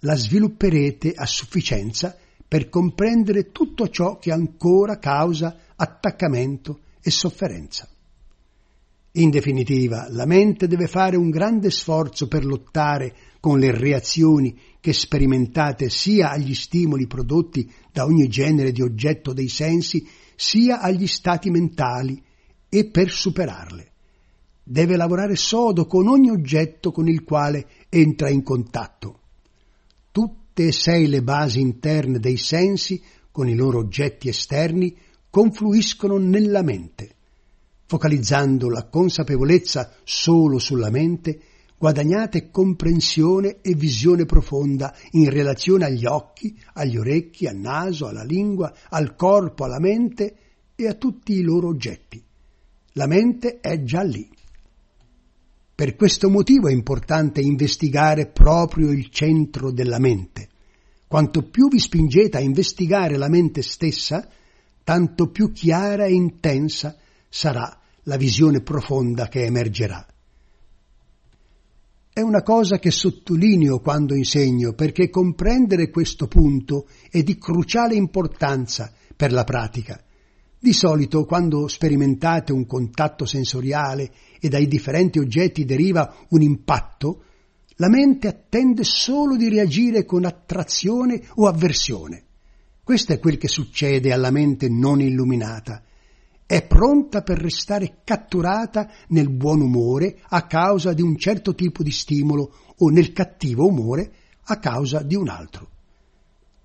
la 0.00 0.14
svilupperete 0.14 1.12
a 1.12 1.26
sufficienza 1.26 2.16
per 2.46 2.68
comprendere 2.68 3.50
tutto 3.50 3.88
ciò 3.88 4.18
che 4.18 4.30
ancora 4.30 4.98
causa 4.98 5.56
attaccamento 5.74 6.80
e 7.00 7.10
sofferenza. 7.10 7.88
In 9.12 9.30
definitiva, 9.30 10.06
la 10.10 10.26
mente 10.26 10.66
deve 10.66 10.86
fare 10.86 11.16
un 11.16 11.30
grande 11.30 11.70
sforzo 11.70 12.28
per 12.28 12.44
lottare 12.44 13.14
con 13.40 13.58
le 13.58 13.70
reazioni 13.70 14.58
che 14.80 14.92
sperimentate 14.92 15.90
sia 15.90 16.30
agli 16.30 16.54
stimoli 16.54 17.06
prodotti 17.06 17.70
da 17.90 18.04
ogni 18.04 18.28
genere 18.28 18.72
di 18.72 18.82
oggetto 18.82 19.32
dei 19.32 19.48
sensi, 19.48 20.06
sia 20.36 20.80
agli 20.80 21.06
stati 21.06 21.50
mentali, 21.50 22.22
e 22.68 22.86
per 22.86 23.10
superarle. 23.10 23.91
Deve 24.64 24.96
lavorare 24.96 25.36
sodo 25.36 25.86
con 25.86 26.06
ogni 26.08 26.30
oggetto 26.30 26.92
con 26.92 27.08
il 27.08 27.24
quale 27.24 27.66
entra 27.88 28.28
in 28.28 28.42
contatto. 28.42 29.20
Tutte 30.10 30.66
e 30.66 30.72
sei 30.72 31.08
le 31.08 31.22
basi 31.22 31.60
interne 31.60 32.18
dei 32.18 32.36
sensi, 32.36 33.02
con 33.30 33.48
i 33.48 33.54
loro 33.54 33.78
oggetti 33.78 34.28
esterni, 34.28 34.96
confluiscono 35.30 36.18
nella 36.18 36.62
mente 36.62 37.16
focalizzando 37.92 38.70
la 38.70 38.86
consapevolezza 38.86 39.92
solo 40.02 40.58
sulla 40.58 40.88
mente, 40.88 41.40
guadagnate 41.76 42.50
comprensione 42.50 43.60
e 43.60 43.74
visione 43.74 44.24
profonda 44.24 44.96
in 45.10 45.28
relazione 45.28 45.84
agli 45.84 46.06
occhi, 46.06 46.58
agli 46.72 46.96
orecchi, 46.96 47.46
al 47.46 47.56
naso, 47.56 48.06
alla 48.06 48.24
lingua, 48.24 48.72
al 48.88 49.14
corpo, 49.14 49.64
alla 49.64 49.78
mente 49.78 50.36
e 50.74 50.86
a 50.86 50.94
tutti 50.94 51.34
i 51.34 51.42
loro 51.42 51.68
oggetti. 51.68 52.24
La 52.92 53.06
mente 53.06 53.60
è 53.60 53.82
già 53.82 54.00
lì. 54.00 54.26
Per 55.74 55.96
questo 55.96 56.28
motivo 56.28 56.68
è 56.68 56.72
importante 56.72 57.40
investigare 57.40 58.26
proprio 58.26 58.90
il 58.90 59.08
centro 59.10 59.70
della 59.70 59.98
mente. 59.98 60.48
Quanto 61.06 61.42
più 61.42 61.68
vi 61.68 61.78
spingete 61.78 62.36
a 62.36 62.40
investigare 62.40 63.16
la 63.16 63.28
mente 63.28 63.62
stessa, 63.62 64.28
tanto 64.84 65.28
più 65.30 65.52
chiara 65.52 66.04
e 66.04 66.12
intensa 66.12 66.96
sarà 67.28 67.78
la 68.04 68.16
visione 68.16 68.60
profonda 68.60 69.28
che 69.28 69.44
emergerà. 69.44 70.06
È 72.14 72.20
una 72.20 72.42
cosa 72.42 72.78
che 72.78 72.90
sottolineo 72.90 73.80
quando 73.80 74.14
insegno 74.14 74.74
perché 74.74 75.08
comprendere 75.08 75.88
questo 75.88 76.26
punto 76.28 76.86
è 77.10 77.22
di 77.22 77.38
cruciale 77.38 77.94
importanza 77.94 78.92
per 79.16 79.32
la 79.32 79.44
pratica. 79.44 80.02
Di 80.62 80.72
solito, 80.72 81.24
quando 81.24 81.66
sperimentate 81.66 82.52
un 82.52 82.66
contatto 82.66 83.24
sensoriale 83.24 84.12
e 84.38 84.48
dai 84.48 84.68
differenti 84.68 85.18
oggetti 85.18 85.64
deriva 85.64 86.14
un 86.28 86.40
impatto, 86.40 87.24
la 87.78 87.88
mente 87.88 88.28
attende 88.28 88.84
solo 88.84 89.34
di 89.34 89.48
reagire 89.48 90.04
con 90.04 90.24
attrazione 90.24 91.20
o 91.34 91.48
avversione. 91.48 92.22
Questo 92.84 93.12
è 93.12 93.18
quel 93.18 93.38
che 93.38 93.48
succede 93.48 94.12
alla 94.12 94.30
mente 94.30 94.68
non 94.68 95.00
illuminata 95.00 95.82
è 96.46 96.66
pronta 96.66 97.22
per 97.22 97.38
restare 97.38 98.02
catturata 98.04 98.88
nel 99.08 99.30
buon 99.30 99.62
umore 99.62 100.18
a 100.28 100.46
causa 100.46 100.92
di 100.92 101.00
un 101.00 101.16
certo 101.16 101.54
tipo 101.54 101.82
di 101.82 101.90
stimolo 101.90 102.52
o 102.76 102.88
nel 102.90 103.12
cattivo 103.12 103.66
umore 103.66 104.12
a 104.44 104.58
causa 104.58 105.02
di 105.02 105.16
un 105.16 105.28
altro. 105.28 105.70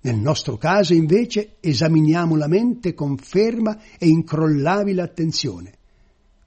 Nel 0.00 0.16
nostro 0.16 0.56
caso, 0.56 0.94
invece, 0.94 1.56
esaminiamo 1.60 2.36
la 2.36 2.46
mente 2.46 2.94
con 2.94 3.16
ferma 3.16 3.78
e 3.98 4.06
incrollabile 4.06 5.02
attenzione. 5.02 5.72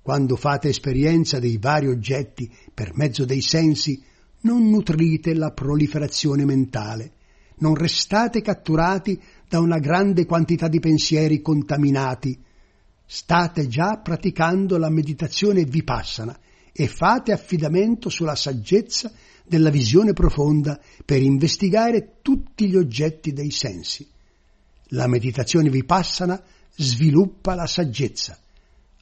Quando 0.01 0.35
fate 0.35 0.69
esperienza 0.69 1.39
dei 1.39 1.57
vari 1.57 1.87
oggetti 1.87 2.51
per 2.73 2.95
mezzo 2.95 3.25
dei 3.25 3.41
sensi, 3.41 4.01
non 4.41 4.69
nutrite 4.69 5.33
la 5.33 5.51
proliferazione 5.51 6.45
mentale, 6.45 7.11
non 7.57 7.75
restate 7.75 8.41
catturati 8.41 9.21
da 9.47 9.59
una 9.59 9.77
grande 9.77 10.25
quantità 10.25 10.67
di 10.67 10.79
pensieri 10.79 11.41
contaminati, 11.41 12.39
state 13.05 13.67
già 13.67 13.99
praticando 14.01 14.77
la 14.77 14.89
meditazione 14.89 15.65
vipassana 15.65 16.39
e 16.73 16.87
fate 16.87 17.31
affidamento 17.31 18.09
sulla 18.09 18.35
saggezza 18.35 19.11
della 19.45 19.69
visione 19.69 20.13
profonda 20.13 20.79
per 21.03 21.21
investigare 21.21 22.19
tutti 22.21 22.69
gli 22.69 22.75
oggetti 22.75 23.33
dei 23.33 23.51
sensi. 23.51 24.07
La 24.93 25.07
meditazione 25.07 25.69
vipassana 25.69 26.41
sviluppa 26.75 27.55
la 27.55 27.67
saggezza, 27.67 28.37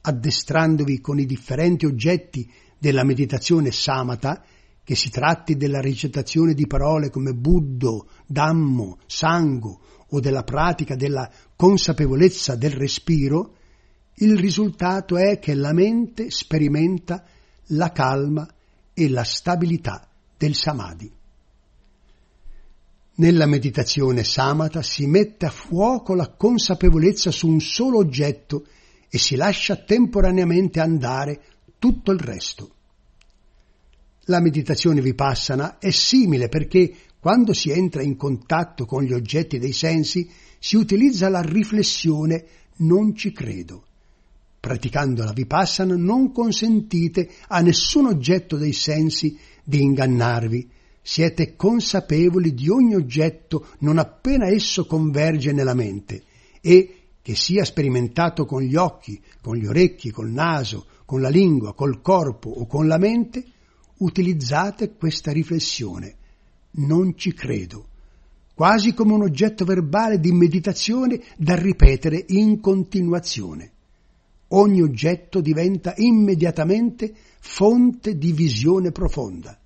addestrandovi 0.02 1.00
con 1.00 1.18
i 1.18 1.26
differenti 1.26 1.86
oggetti 1.86 2.50
della 2.78 3.04
meditazione 3.04 3.70
samata, 3.70 4.44
che 4.82 4.96
si 4.96 5.10
tratti 5.10 5.56
della 5.56 5.80
recitazione 5.80 6.54
di 6.54 6.66
parole 6.66 7.10
come 7.10 7.32
Buddho, 7.32 8.08
Dhammo, 8.26 8.98
Sango 9.06 9.80
o 10.08 10.18
della 10.18 10.42
pratica 10.42 10.96
della 10.96 11.30
consapevolezza 11.54 12.56
del 12.56 12.72
respiro, 12.72 13.54
il 14.14 14.36
risultato 14.36 15.16
è 15.16 15.38
che 15.38 15.54
la 15.54 15.72
mente 15.72 16.30
sperimenta 16.30 17.24
la 17.70 17.90
calma 17.92 18.48
e 18.92 19.08
la 19.08 19.24
stabilità 19.24 20.06
del 20.36 20.54
samadhi. 20.54 21.10
Nella 23.16 23.46
meditazione 23.46 24.24
samata 24.24 24.82
si 24.82 25.06
mette 25.06 25.46
a 25.46 25.50
fuoco 25.50 26.14
la 26.14 26.30
consapevolezza 26.30 27.30
su 27.30 27.48
un 27.48 27.60
solo 27.60 27.98
oggetto 27.98 28.64
e 29.10 29.18
si 29.18 29.36
lascia 29.36 29.76
temporaneamente 29.76 30.80
andare 30.80 31.42
tutto 31.78 32.12
il 32.12 32.18
resto. 32.18 32.74
La 34.24 34.40
meditazione 34.40 35.00
vipassana 35.00 35.78
è 35.78 35.90
simile 35.90 36.48
perché 36.48 36.94
quando 37.18 37.52
si 37.52 37.70
entra 37.70 38.02
in 38.02 38.16
contatto 38.16 38.86
con 38.86 39.02
gli 39.02 39.12
oggetti 39.12 39.58
dei 39.58 39.72
sensi 39.72 40.30
si 40.58 40.76
utilizza 40.76 41.28
la 41.28 41.42
riflessione 41.42 42.46
non 42.76 43.14
ci 43.14 43.32
credo 43.32 43.84
Praticando 44.60 45.24
la 45.24 45.32
vipassana 45.32 45.96
non 45.96 46.32
consentite 46.32 47.30
a 47.48 47.60
nessun 47.60 48.04
oggetto 48.04 48.58
dei 48.58 48.74
sensi 48.74 49.38
di 49.64 49.80
ingannarvi. 49.80 50.70
Siete 51.00 51.56
consapevoli 51.56 52.52
di 52.52 52.68
ogni 52.68 52.94
oggetto 52.94 53.68
non 53.78 53.96
appena 53.96 54.48
esso 54.48 54.84
converge 54.84 55.52
nella 55.52 55.72
mente 55.72 56.24
e 56.60 56.96
che 57.22 57.34
sia 57.34 57.64
sperimentato 57.64 58.44
con 58.44 58.60
gli 58.60 58.76
occhi, 58.76 59.18
con 59.40 59.56
gli 59.56 59.64
orecchi, 59.64 60.10
col 60.10 60.28
naso, 60.28 60.84
con 61.06 61.22
la 61.22 61.30
lingua, 61.30 61.72
col 61.72 62.02
corpo 62.02 62.50
o 62.50 62.66
con 62.66 62.86
la 62.86 62.98
mente, 62.98 63.42
utilizzate 63.98 64.94
questa 64.94 65.32
riflessione. 65.32 66.16
Non 66.72 67.16
ci 67.16 67.32
credo, 67.32 67.88
quasi 68.54 68.92
come 68.92 69.14
un 69.14 69.22
oggetto 69.22 69.64
verbale 69.64 70.20
di 70.20 70.32
meditazione 70.32 71.18
da 71.38 71.54
ripetere 71.56 72.26
in 72.28 72.60
continuazione 72.60 73.72
ogni 74.52 74.82
oggetto 74.82 75.40
diventa 75.40 75.94
immediatamente 75.96 77.12
fonte 77.40 78.16
di 78.16 78.32
visione 78.32 78.92
profonda. 78.92 79.58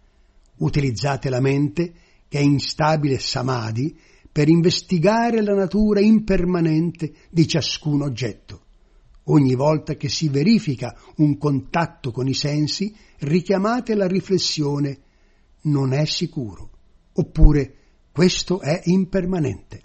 Utilizzate 0.58 1.28
la 1.28 1.40
mente, 1.40 1.92
che 2.28 2.38
è 2.38 2.42
instabile 2.42 3.18
samadhi, 3.18 3.96
per 4.30 4.48
investigare 4.48 5.42
la 5.42 5.54
natura 5.54 6.00
impermanente 6.00 7.12
di 7.30 7.46
ciascun 7.46 8.02
oggetto. 8.02 8.62
Ogni 9.24 9.54
volta 9.54 9.94
che 9.94 10.08
si 10.08 10.28
verifica 10.28 10.98
un 11.16 11.38
contatto 11.38 12.10
con 12.10 12.28
i 12.28 12.34
sensi, 12.34 12.94
richiamate 13.20 13.94
la 13.94 14.06
riflessione 14.06 14.98
non 15.62 15.92
è 15.92 16.04
sicuro, 16.04 16.70
oppure 17.12 17.74
questo 18.12 18.60
è 18.60 18.80
impermanente. 18.84 19.82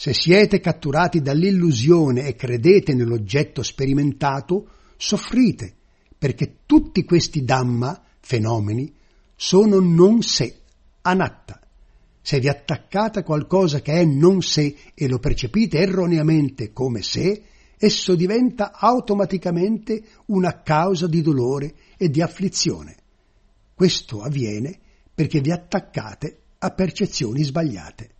Se 0.00 0.14
siete 0.14 0.60
catturati 0.60 1.20
dall'illusione 1.20 2.28
e 2.28 2.36
credete 2.36 2.94
nell'oggetto 2.94 3.64
sperimentato, 3.64 4.68
soffrite, 4.96 5.74
perché 6.16 6.58
tutti 6.66 7.04
questi 7.04 7.42
Dhamma, 7.42 8.00
fenomeni, 8.20 8.94
sono 9.34 9.80
non 9.80 10.22
sé, 10.22 10.60
anatta. 11.02 11.60
Se 12.22 12.38
vi 12.38 12.46
attaccate 12.46 13.18
a 13.18 13.22
qualcosa 13.24 13.80
che 13.80 13.94
è 13.94 14.04
non 14.04 14.40
sé 14.40 14.76
e 14.94 15.08
lo 15.08 15.18
percepite 15.18 15.78
erroneamente 15.78 16.72
come 16.72 17.02
sé, 17.02 17.42
esso 17.76 18.14
diventa 18.14 18.70
automaticamente 18.72 20.00
una 20.26 20.62
causa 20.62 21.08
di 21.08 21.22
dolore 21.22 21.74
e 21.96 22.08
di 22.08 22.22
afflizione. 22.22 22.94
Questo 23.74 24.22
avviene 24.22 24.78
perché 25.12 25.40
vi 25.40 25.50
attaccate 25.50 26.42
a 26.58 26.70
percezioni 26.70 27.42
sbagliate. 27.42 28.10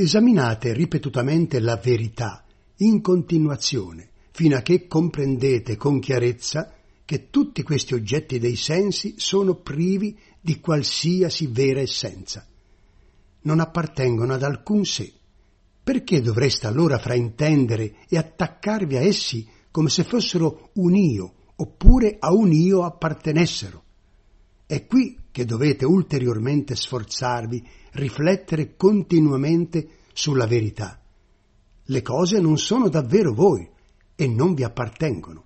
Esaminate 0.00 0.72
ripetutamente 0.72 1.60
la 1.60 1.76
verità 1.76 2.42
in 2.76 3.02
continuazione 3.02 4.08
fino 4.30 4.56
a 4.56 4.62
che 4.62 4.86
comprendete 4.86 5.76
con 5.76 6.00
chiarezza 6.00 6.72
che 7.04 7.28
tutti 7.28 7.62
questi 7.62 7.92
oggetti 7.92 8.38
dei 8.38 8.56
sensi 8.56 9.16
sono 9.18 9.56
privi 9.56 10.18
di 10.40 10.58
qualsiasi 10.58 11.48
vera 11.48 11.80
essenza. 11.80 12.46
Non 13.42 13.60
appartengono 13.60 14.32
ad 14.32 14.42
alcun 14.42 14.86
sé. 14.86 15.12
Perché 15.84 16.22
dovreste 16.22 16.66
allora 16.66 16.98
fraintendere 16.98 17.96
e 18.08 18.16
attaccarvi 18.16 18.96
a 18.96 19.02
essi 19.02 19.46
come 19.70 19.90
se 19.90 20.04
fossero 20.04 20.70
un 20.76 20.96
io 20.96 21.34
oppure 21.56 22.16
a 22.18 22.32
un 22.32 22.50
io 22.54 22.84
appartenessero? 22.84 23.84
È 24.64 24.86
qui 24.86 25.18
che 25.30 25.44
dovete 25.44 25.84
ulteriormente 25.84 26.74
sforzarvi, 26.74 27.68
riflettere 27.92 28.76
continuamente 28.76 29.88
sulla 30.12 30.46
verità. 30.46 31.00
Le 31.84 32.02
cose 32.02 32.40
non 32.40 32.58
sono 32.58 32.88
davvero 32.88 33.32
voi 33.32 33.68
e 34.14 34.28
non 34.28 34.54
vi 34.54 34.62
appartengono. 34.62 35.44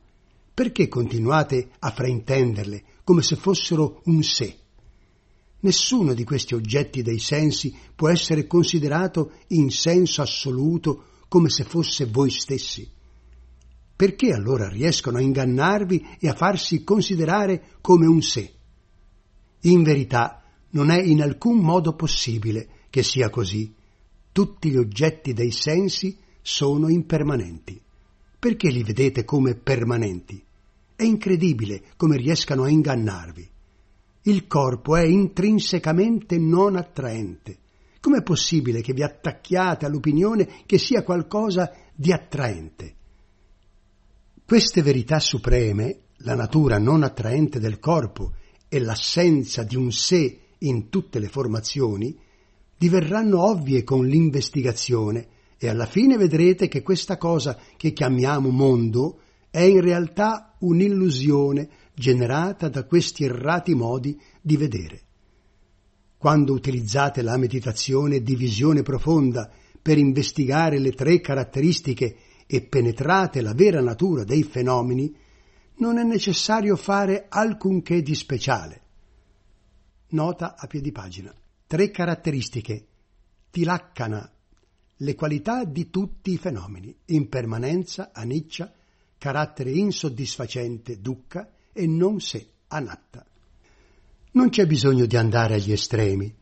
Perché 0.53 0.89
continuate 0.89 1.71
a 1.79 1.91
fraintenderle 1.91 2.85
come 3.05 3.23
se 3.23 3.37
fossero 3.37 4.03
un 4.05 4.23
sé? 4.23 4.59
Nessuno 5.61 6.13
di 6.13 6.25
questi 6.25 6.55
oggetti 6.55 7.03
dei 7.03 7.19
sensi 7.19 7.75
può 7.95 8.09
essere 8.11 8.47
considerato 8.47 9.33
in 9.49 9.71
senso 9.71 10.21
assoluto 10.21 11.05
come 11.29 11.49
se 11.49 11.65
fosse 11.65 12.05
voi 12.05 12.31
stessi. 12.31 12.89
Perché 13.97 14.33
allora 14.33 14.69
riescono 14.69 15.19
a 15.19 15.23
ingannarvi 15.23 16.19
e 16.21 16.29
a 16.29 16.35
farsi 16.35 16.85
considerare 16.85 17.77
come 17.81 18.07
un 18.07 18.21
sé? 18.21 18.53
In 19.63 19.83
verità 19.83 20.44
non 20.75 20.91
è 20.91 21.01
in 21.01 21.23
alcun 21.23 21.59
modo 21.59 21.95
possibile 21.95 22.69
che 22.91 23.03
sia 23.03 23.31
così. 23.31 23.75
Tutti 24.31 24.71
gli 24.71 24.77
oggetti 24.77 25.33
dei 25.33 25.51
sensi 25.51 26.19
sono 26.41 26.89
impermanenti. 26.89 27.81
Perché 28.39 28.69
li 28.69 28.83
vedete 28.83 29.25
come 29.25 29.55
permanenti? 29.55 30.45
È 30.95 31.03
incredibile 31.03 31.83
come 31.97 32.17
riescano 32.17 32.65
a 32.65 32.69
ingannarvi. 32.69 33.51
Il 34.23 34.47
corpo 34.47 34.97
è 34.97 35.05
intrinsecamente 35.05 36.39
non 36.39 36.77
attraente. 36.77 37.59
Com'è 38.01 38.23
possibile 38.23 38.81
che 38.81 38.93
vi 38.93 39.03
attacchiate 39.03 39.87
all'opinione 39.87 40.63
che 40.67 40.79
sia 40.79 41.03
qualcosa 41.03 41.73
di 41.95 42.13
attraente? 42.13 42.95
Queste 44.45 44.83
verità 44.83 45.21
supreme, 45.21 46.01
la 46.19 46.35
natura 46.35 46.79
non 46.79 47.03
attraente 47.03 47.59
del 47.59 47.79
corpo 47.79 48.35
e 48.69 48.79
l'assenza 48.81 49.63
di 49.63 49.77
un 49.77 49.91
sé 49.91 50.41
in 50.65 50.89
tutte 50.89 51.19
le 51.19 51.29
formazioni, 51.29 52.17
diverranno 52.77 53.43
ovvie 53.43 53.85
con 53.85 54.07
l'investigazione 54.07 55.29
e 55.59 55.69
alla 55.69 55.87
fine 55.87 56.17
vedrete 56.17 56.69
che 56.69 56.83
questa 56.83 57.17
cosa 57.17 57.59
che 57.77 57.93
chiamiamo 57.93 58.51
mondo 58.51 59.21
è 59.51 59.61
in 59.61 59.81
realtà 59.81 60.57
un'illusione 60.61 61.69
generata 61.95 62.69
da 62.69 62.85
questi 62.85 63.25
errati 63.25 63.75
modi 63.75 64.21
di 64.41 64.57
vedere. 64.57 65.03
Quando 66.19 66.53
utilizzate 66.53 67.23
la 67.23 67.37
meditazione 67.37 68.23
di 68.23 68.35
visione 68.35 68.83
profonda 68.83 69.51
per 69.81 69.99
investigare 69.99 70.79
le 70.79 70.93
tre 70.93 71.21
caratteristiche 71.21 72.17
e 72.47 72.63
penetrate 72.63 73.41
la 73.43 73.53
vera 73.53 73.81
natura 73.81 74.25
dei 74.25 74.43
fenomeni, 74.43 75.15
non 75.77 75.99
è 75.99 76.03
necessario 76.03 76.77
fare 76.77 77.27
alcunché 77.29 78.03
di 78.03 78.15
speciale. 78.15 78.84
Nota 80.09 80.57
a 80.57 80.67
piedi 80.67 80.93
pagina. 80.93 81.33
Tre 81.67 81.91
caratteristiche. 81.91 82.87
Tilaccana, 83.51 84.31
le 84.99 85.15
qualità 85.15 85.65
di 85.65 85.91
tutti 85.91 86.33
i 86.33 86.37
fenomeni, 86.37 86.95
impermanenza, 87.07 88.11
aniccia, 88.13 88.73
carattere 89.19 89.71
insoddisfacente, 89.71 91.01
dukkha, 91.01 91.51
e 91.73 91.87
non 91.87 92.21
sé, 92.21 92.47
anatta. 92.69 93.27
Non 94.33 94.49
c'è 94.51 94.67
bisogno 94.67 95.07
di 95.07 95.17
andare 95.17 95.55
agli 95.55 95.73
estremi. 95.73 96.33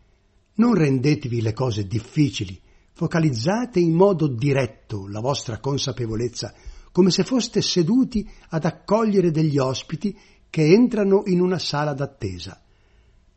Non 0.55 0.75
rendetevi 0.75 1.41
le 1.41 1.53
cose 1.53 1.87
difficili. 1.87 2.61
Focalizzate 2.93 3.81
in 3.81 3.93
modo 3.93 4.27
diretto 4.27 5.07
la 5.09 5.21
vostra 5.21 5.59
consapevolezza 5.59 6.55
come 6.93 7.11
se 7.11 7.25
foste 7.25 7.63
seduti 7.63 8.29
ad 8.51 8.67
accogliere 8.67 9.31
degli 9.31 9.57
ospiti 9.57 10.17
che 10.51 10.67
entrano 10.67 11.23
in 11.27 11.41
una 11.41 11.59
sala 11.59 11.95
d'attesa. 11.95 12.62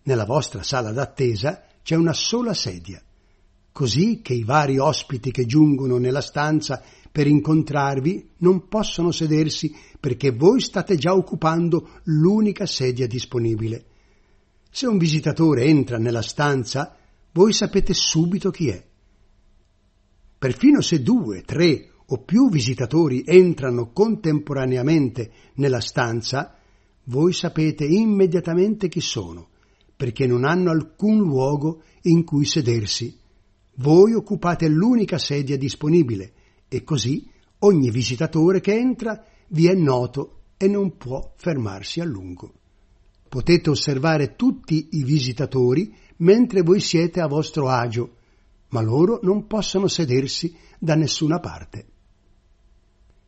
Nella 0.06 0.26
vostra 0.26 0.62
sala 0.62 0.92
d'attesa 0.92 1.64
c'è 1.82 1.96
una 1.96 2.14
sola 2.14 2.54
sedia, 2.54 3.02
così 3.72 4.22
che 4.22 4.34
i 4.34 4.44
vari 4.44 4.78
ospiti 4.78 5.32
che 5.32 5.48
giungono 5.48 5.98
nella 5.98 6.22
stanza 6.22 6.84
per 7.12 7.26
incontrarvi 7.26 8.30
non 8.38 8.68
possono 8.68 9.12
sedersi 9.12 9.74
perché 10.00 10.30
voi 10.30 10.62
state 10.62 10.96
già 10.96 11.14
occupando 11.14 12.02
l'unica 12.04 12.68
sedia 12.68 13.08
disponibile. 13.08 13.86
Se 14.70 14.86
un 14.86 15.00
visitatore 15.00 15.64
entra 15.64 15.98
nella 15.98 16.22
stanza, 16.22 16.96
voi 17.32 17.52
sapete 17.52 17.94
subito 17.94 18.52
chi 18.52 18.70
è. 18.70 18.86
Perfino 20.38 20.82
se 20.82 21.02
due, 21.02 21.42
tre 21.42 21.90
o 22.06 22.22
più 22.22 22.50
visitatori 22.52 23.24
entrano 23.26 23.92
contemporaneamente 23.92 25.32
nella 25.56 25.80
stanza, 25.80 26.56
voi 27.06 27.34
sapete 27.34 27.86
immediatamente 27.86 28.88
chi 28.88 29.02
sono, 29.02 29.50
perché 29.96 30.28
non 30.28 30.44
hanno 30.44 30.72
alcun 30.72 31.18
luogo 31.18 31.82
in 32.04 32.24
cui 32.24 32.46
sedersi. 32.46 33.18
Voi 33.76 34.14
occupate 34.14 34.68
l'unica 34.68 35.18
sedia 35.18 35.58
disponibile 35.58 36.34
e 36.68 36.84
così 36.84 37.28
ogni 37.60 37.90
visitatore 37.90 38.60
che 38.60 38.76
entra 38.76 39.24
vi 39.50 39.68
è 39.68 39.74
noto 39.74 40.42
e 40.58 40.68
non 40.68 40.98
può 40.98 41.34
fermarsi 41.36 42.00
a 42.00 42.06
lungo. 42.06 42.54
Potete 43.28 43.70
osservare 43.70 44.36
tutti 44.36 44.90
i 44.92 45.04
visitatori 45.04 45.94
mentre 46.18 46.62
voi 46.62 46.80
siete 46.80 47.20
a 47.20 47.28
vostro 47.28 47.68
agio, 47.68 48.16
ma 48.70 48.82
loro 48.82 49.20
non 49.24 49.48
possono 49.48 49.88
sedersi 49.88 50.56
da 50.80 50.96
nessuna 50.96 51.40
parte. 51.40 51.86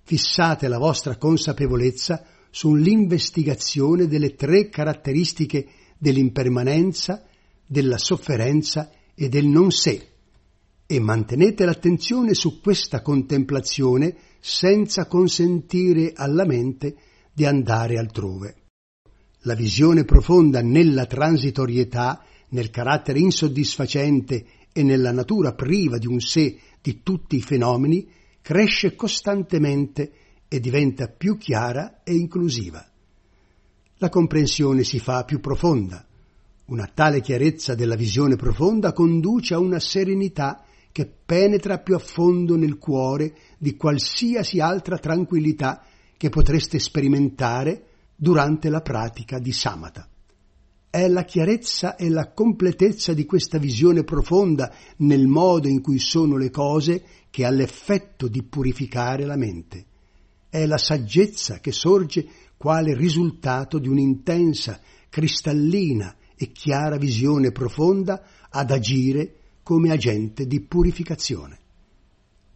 Fissate 0.03 0.67
la 0.69 0.77
vostra 0.77 1.17
consapevolezza 1.17 2.23
sull'investigazione 2.49 4.07
delle 4.07 4.35
tre 4.35 4.69
caratteristiche 4.69 5.67
dell'impermanenza, 5.97 7.23
della 7.65 7.97
sofferenza 7.97 8.91
e 9.13 9.29
del 9.29 9.45
non 9.45 9.71
sé 9.71 10.11
e 10.89 10.99
mantenete 11.01 11.65
l'attenzione 11.65 12.33
su 12.33 12.61
questa 12.61 13.01
contemplazione 13.01 14.15
senza 14.39 15.05
consentire 15.05 16.13
alla 16.15 16.45
mente 16.45 16.95
di 17.33 17.45
andare 17.45 17.97
altrove. 17.97 18.55
La 19.41 19.53
visione 19.53 20.05
profonda 20.05 20.61
nella 20.61 21.05
transitorietà, 21.05 22.23
nel 22.49 22.69
carattere 22.69 23.19
insoddisfacente 23.19 24.45
e 24.71 24.83
nella 24.83 25.11
natura 25.11 25.53
priva 25.53 25.97
di 25.97 26.07
un 26.07 26.21
sé 26.21 26.57
di 26.81 27.01
tutti 27.03 27.35
i 27.35 27.41
fenomeni 27.41 28.09
cresce 28.41 28.95
costantemente 28.95 30.11
e 30.47 30.59
diventa 30.61 31.09
più 31.09 31.37
chiara 31.37 32.01
e 32.03 32.13
inclusiva. 32.13 32.86
La 33.99 34.09
comprensione 34.09 34.83
si 34.83 34.99
fa 34.99 35.23
più 35.23 35.39
profonda. 35.39 36.05
Una 36.65 36.87
tale 36.93 37.19
chiarezza 37.19 37.73
della 37.73 37.95
visione 37.95 38.35
profonda 38.35 38.93
conduce 38.93 39.55
a 39.55 39.59
una 39.59 39.79
serenità 39.79 40.63
che 40.91 41.07
penetra 41.07 41.79
più 41.79 41.95
a 41.95 41.99
fondo 41.99 42.55
nel 42.55 42.77
cuore 42.77 43.35
di 43.57 43.75
qualsiasi 43.75 44.59
altra 44.59 44.99
tranquillità 44.99 45.83
che 46.15 46.29
potreste 46.29 46.77
sperimentare 46.77 47.85
durante 48.15 48.69
la 48.69 48.81
pratica 48.81 49.39
di 49.39 49.51
samatha. 49.51 50.07
È 50.91 51.07
la 51.07 51.23
chiarezza 51.23 51.95
e 51.95 52.09
la 52.09 52.31
completezza 52.31 53.13
di 53.13 53.25
questa 53.25 53.57
visione 53.57 54.03
profonda 54.03 54.71
nel 54.97 55.25
modo 55.25 55.67
in 55.67 55.81
cui 55.81 55.97
sono 55.97 56.37
le 56.37 56.51
cose 56.51 57.03
che 57.31 57.45
ha 57.45 57.49
l'effetto 57.49 58.27
di 58.27 58.43
purificare 58.43 59.25
la 59.25 59.35
mente. 59.37 59.85
È 60.49 60.65
la 60.65 60.77
saggezza 60.77 61.59
che 61.59 61.71
sorge 61.71 62.25
quale 62.57 62.95
risultato 62.95 63.77
di 63.77 63.87
un'intensa, 63.87 64.81
cristallina 65.09 66.15
e 66.35 66.51
chiara 66.51 66.97
visione 66.97 67.51
profonda 67.51 68.23
ad 68.49 68.71
agire 68.71 69.35
come 69.63 69.91
agente 69.91 70.47
di 70.47 70.61
purificazione. 70.61 71.59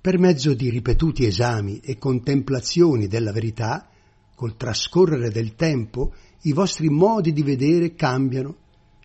Per 0.02 0.18
mezzo 0.18 0.54
di 0.56 0.70
ripetuti 0.70 1.26
esami 1.26 1.80
e 1.80 1.98
contemplazioni 1.98 3.08
della 3.08 3.32
verità, 3.32 3.88
col 4.36 4.58
trascorrere 4.58 5.30
del 5.30 5.54
tempo, 5.54 6.14
i 6.44 6.54
vostri 6.54 6.90
modi 6.90 7.32
di 7.32 7.44
vedere 7.44 7.94
cambiano 7.94 8.56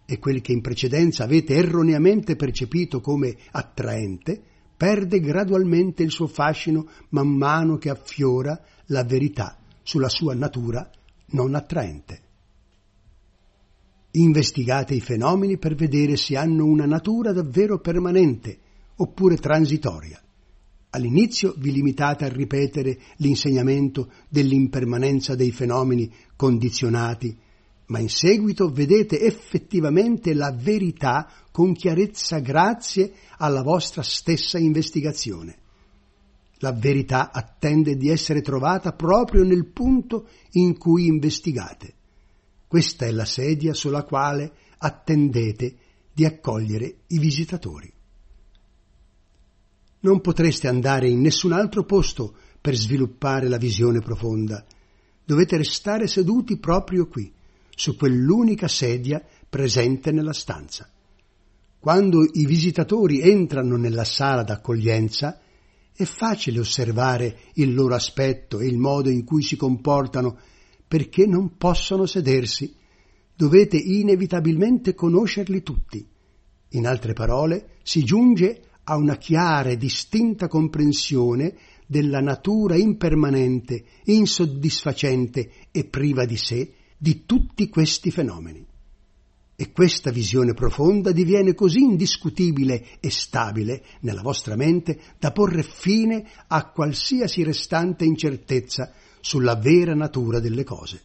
e 0.06 0.18
quel 0.18 0.40
che 0.40 0.52
in 0.52 0.62
precedenza 0.62 1.24
avete 1.24 1.54
erroneamente 1.54 2.36
percepito 2.36 3.00
come 3.00 3.36
attraente 3.50 4.40
perde 4.76 5.20
gradualmente 5.20 6.02
il 6.02 6.10
suo 6.10 6.26
fascino 6.26 6.88
man 7.10 7.28
mano 7.28 7.76
che 7.76 7.90
affiora 7.90 8.58
la 8.86 9.04
verità 9.04 9.58
sulla 9.86 10.08
sua 10.08 10.34
natura 10.34 10.90
non 11.26 11.54
attraente. 11.54 12.20
Investigate 14.10 14.94
i 14.94 15.00
fenomeni 15.00 15.58
per 15.58 15.76
vedere 15.76 16.16
se 16.16 16.36
hanno 16.36 16.64
una 16.64 16.86
natura 16.86 17.30
davvero 17.32 17.78
permanente 17.78 18.58
oppure 18.96 19.36
transitoria. 19.36 20.20
All'inizio 20.90 21.54
vi 21.56 21.70
limitate 21.70 22.24
a 22.24 22.28
ripetere 22.28 22.98
l'insegnamento 23.18 24.10
dell'impermanenza 24.28 25.36
dei 25.36 25.52
fenomeni 25.52 26.12
condizionati, 26.34 27.38
ma 27.86 28.00
in 28.00 28.08
seguito 28.08 28.68
vedete 28.68 29.20
effettivamente 29.20 30.34
la 30.34 30.50
verità 30.50 31.30
con 31.52 31.74
chiarezza 31.74 32.40
grazie 32.40 33.12
alla 33.36 33.62
vostra 33.62 34.02
stessa 34.02 34.58
investigazione. 34.58 35.58
La 36.60 36.72
verità 36.72 37.30
attende 37.32 37.96
di 37.96 38.08
essere 38.08 38.40
trovata 38.40 38.92
proprio 38.92 39.44
nel 39.44 39.66
punto 39.66 40.28
in 40.52 40.78
cui 40.78 41.06
investigate. 41.06 41.94
Questa 42.66 43.06
è 43.06 43.10
la 43.10 43.24
sedia 43.24 43.74
sulla 43.74 44.04
quale 44.04 44.52
attendete 44.78 45.76
di 46.12 46.24
accogliere 46.24 47.00
i 47.08 47.18
visitatori. 47.18 47.92
Non 50.00 50.20
potreste 50.20 50.68
andare 50.68 51.08
in 51.08 51.20
nessun 51.20 51.52
altro 51.52 51.84
posto 51.84 52.36
per 52.60 52.74
sviluppare 52.74 53.48
la 53.48 53.58
visione 53.58 54.00
profonda. 54.00 54.64
Dovete 55.24 55.56
restare 55.56 56.06
seduti 56.06 56.58
proprio 56.58 57.06
qui, 57.06 57.32
su 57.70 57.96
quell'unica 57.96 58.68
sedia 58.68 59.22
presente 59.48 60.12
nella 60.12 60.32
stanza. 60.32 60.88
Quando 61.78 62.24
i 62.24 62.46
visitatori 62.46 63.20
entrano 63.20 63.76
nella 63.76 64.04
sala 64.04 64.42
d'accoglienza, 64.42 65.40
è 65.96 66.04
facile 66.04 66.60
osservare 66.60 67.38
il 67.54 67.72
loro 67.72 67.94
aspetto 67.94 68.60
e 68.60 68.66
il 68.66 68.76
modo 68.76 69.08
in 69.08 69.24
cui 69.24 69.42
si 69.42 69.56
comportano 69.56 70.38
perché 70.86 71.26
non 71.26 71.56
possono 71.56 72.04
sedersi. 72.04 72.74
Dovete 73.34 73.78
inevitabilmente 73.78 74.94
conoscerli 74.94 75.62
tutti. 75.62 76.06
In 76.70 76.86
altre 76.86 77.14
parole, 77.14 77.76
si 77.82 78.04
giunge 78.04 78.62
a 78.84 78.96
una 78.96 79.16
chiara 79.16 79.70
e 79.70 79.76
distinta 79.76 80.48
comprensione 80.48 81.56
della 81.86 82.20
natura 82.20 82.76
impermanente, 82.76 83.84
insoddisfacente 84.04 85.50
e 85.70 85.84
priva 85.84 86.24
di 86.26 86.36
sé 86.36 86.72
di 86.98 87.24
tutti 87.24 87.68
questi 87.68 88.10
fenomeni. 88.10 88.64
E 89.58 89.72
questa 89.72 90.10
visione 90.10 90.52
profonda 90.52 91.12
diviene 91.12 91.54
così 91.54 91.78
indiscutibile 91.78 92.98
e 93.00 93.10
stabile 93.10 93.82
nella 94.00 94.20
vostra 94.20 94.54
mente 94.54 95.00
da 95.18 95.32
porre 95.32 95.62
fine 95.62 96.28
a 96.48 96.70
qualsiasi 96.70 97.42
restante 97.42 98.04
incertezza 98.04 98.92
sulla 99.20 99.56
vera 99.56 99.94
natura 99.94 100.40
delle 100.40 100.62
cose. 100.62 101.02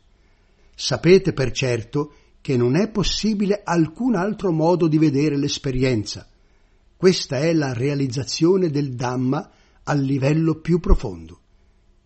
Sapete 0.75 1.31
per 1.31 1.51
certo 1.51 2.13
che 2.41 2.57
non 2.57 2.75
è 2.75 2.89
possibile 2.89 3.61
alcun 3.63 4.15
altro 4.15 4.51
modo 4.51 4.87
di 4.87 4.97
vedere 4.97 5.37
l'esperienza. 5.37 6.27
Questa 6.97 7.39
è 7.39 7.53
la 7.53 7.71
realizzazione 7.71 8.69
del 8.69 8.95
Dhamma 8.95 9.49
al 9.83 10.01
livello 10.01 10.55
più 10.55 10.79
profondo. 10.79 11.39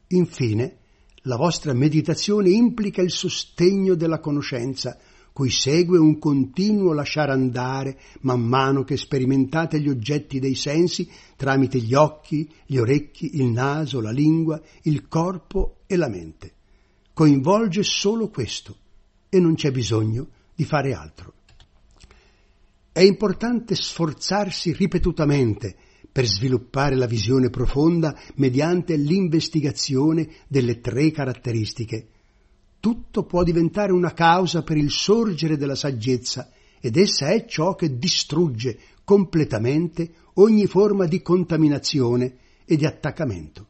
Infine, 0.10 0.78
la 1.24 1.38
vostra 1.38 1.74
meditazione 1.74 2.50
implica 2.52 3.02
il 3.02 3.12
sostegno 3.12 3.96
della 3.96 4.20
conoscenza 4.20 5.00
cui 5.36 5.50
segue 5.50 5.98
un 5.98 6.18
continuo 6.18 6.94
lasciare 6.94 7.34
andare 7.34 8.00
man 8.22 8.40
mano 8.40 8.86
che 8.86 8.96
sperimentate 8.96 9.82
gli 9.82 9.90
oggetti 9.90 10.40
dei 10.40 10.56
sensi 10.56 11.12
tramite 11.36 11.78
gli 11.78 11.94
occhi, 11.94 12.50
gli 12.66 12.78
orecchi, 12.78 13.36
il 13.36 13.48
naso, 13.48 14.00
la 14.00 14.12
lingua, 14.12 14.62
il 14.84 15.10
corpo 15.10 15.80
e 15.88 15.98
la 15.98 16.08
mente. 16.08 16.54
Coinvolge 17.12 17.84
solo 17.84 18.30
questo 18.30 18.78
e 19.28 19.42
non 19.42 19.56
c'è 19.56 19.72
bisogno 19.72 20.30
di 20.56 20.64
fare 20.64 20.94
altro. 20.94 21.34
È 22.94 23.02
importante 23.02 23.76
sforzarsi 23.76 24.72
ripetutamente 24.72 25.76
per 26.14 26.26
sviluppare 26.26 26.96
la 26.96 27.08
visione 27.08 27.50
profonda 27.50 28.18
mediante 28.36 28.96
l'investigazione 28.96 30.30
delle 30.48 30.80
tre 30.80 31.12
caratteristiche 31.12 32.08
tutto 32.86 33.24
può 33.24 33.42
diventare 33.42 33.92
una 33.92 34.14
causa 34.14 34.62
per 34.62 34.78
il 34.78 34.92
sorgere 34.92 35.58
della 35.58 35.74
saggezza 35.74 36.52
ed 36.80 36.98
essa 36.98 37.30
è 37.30 37.46
ciò 37.48 37.74
che 37.74 37.98
distrugge 37.98 38.78
completamente 39.04 40.14
ogni 40.36 40.68
forma 40.68 41.08
di 41.08 41.24
contaminazione 41.24 42.36
e 42.64 42.76
di 42.76 42.86
attaccamento. 42.86 43.66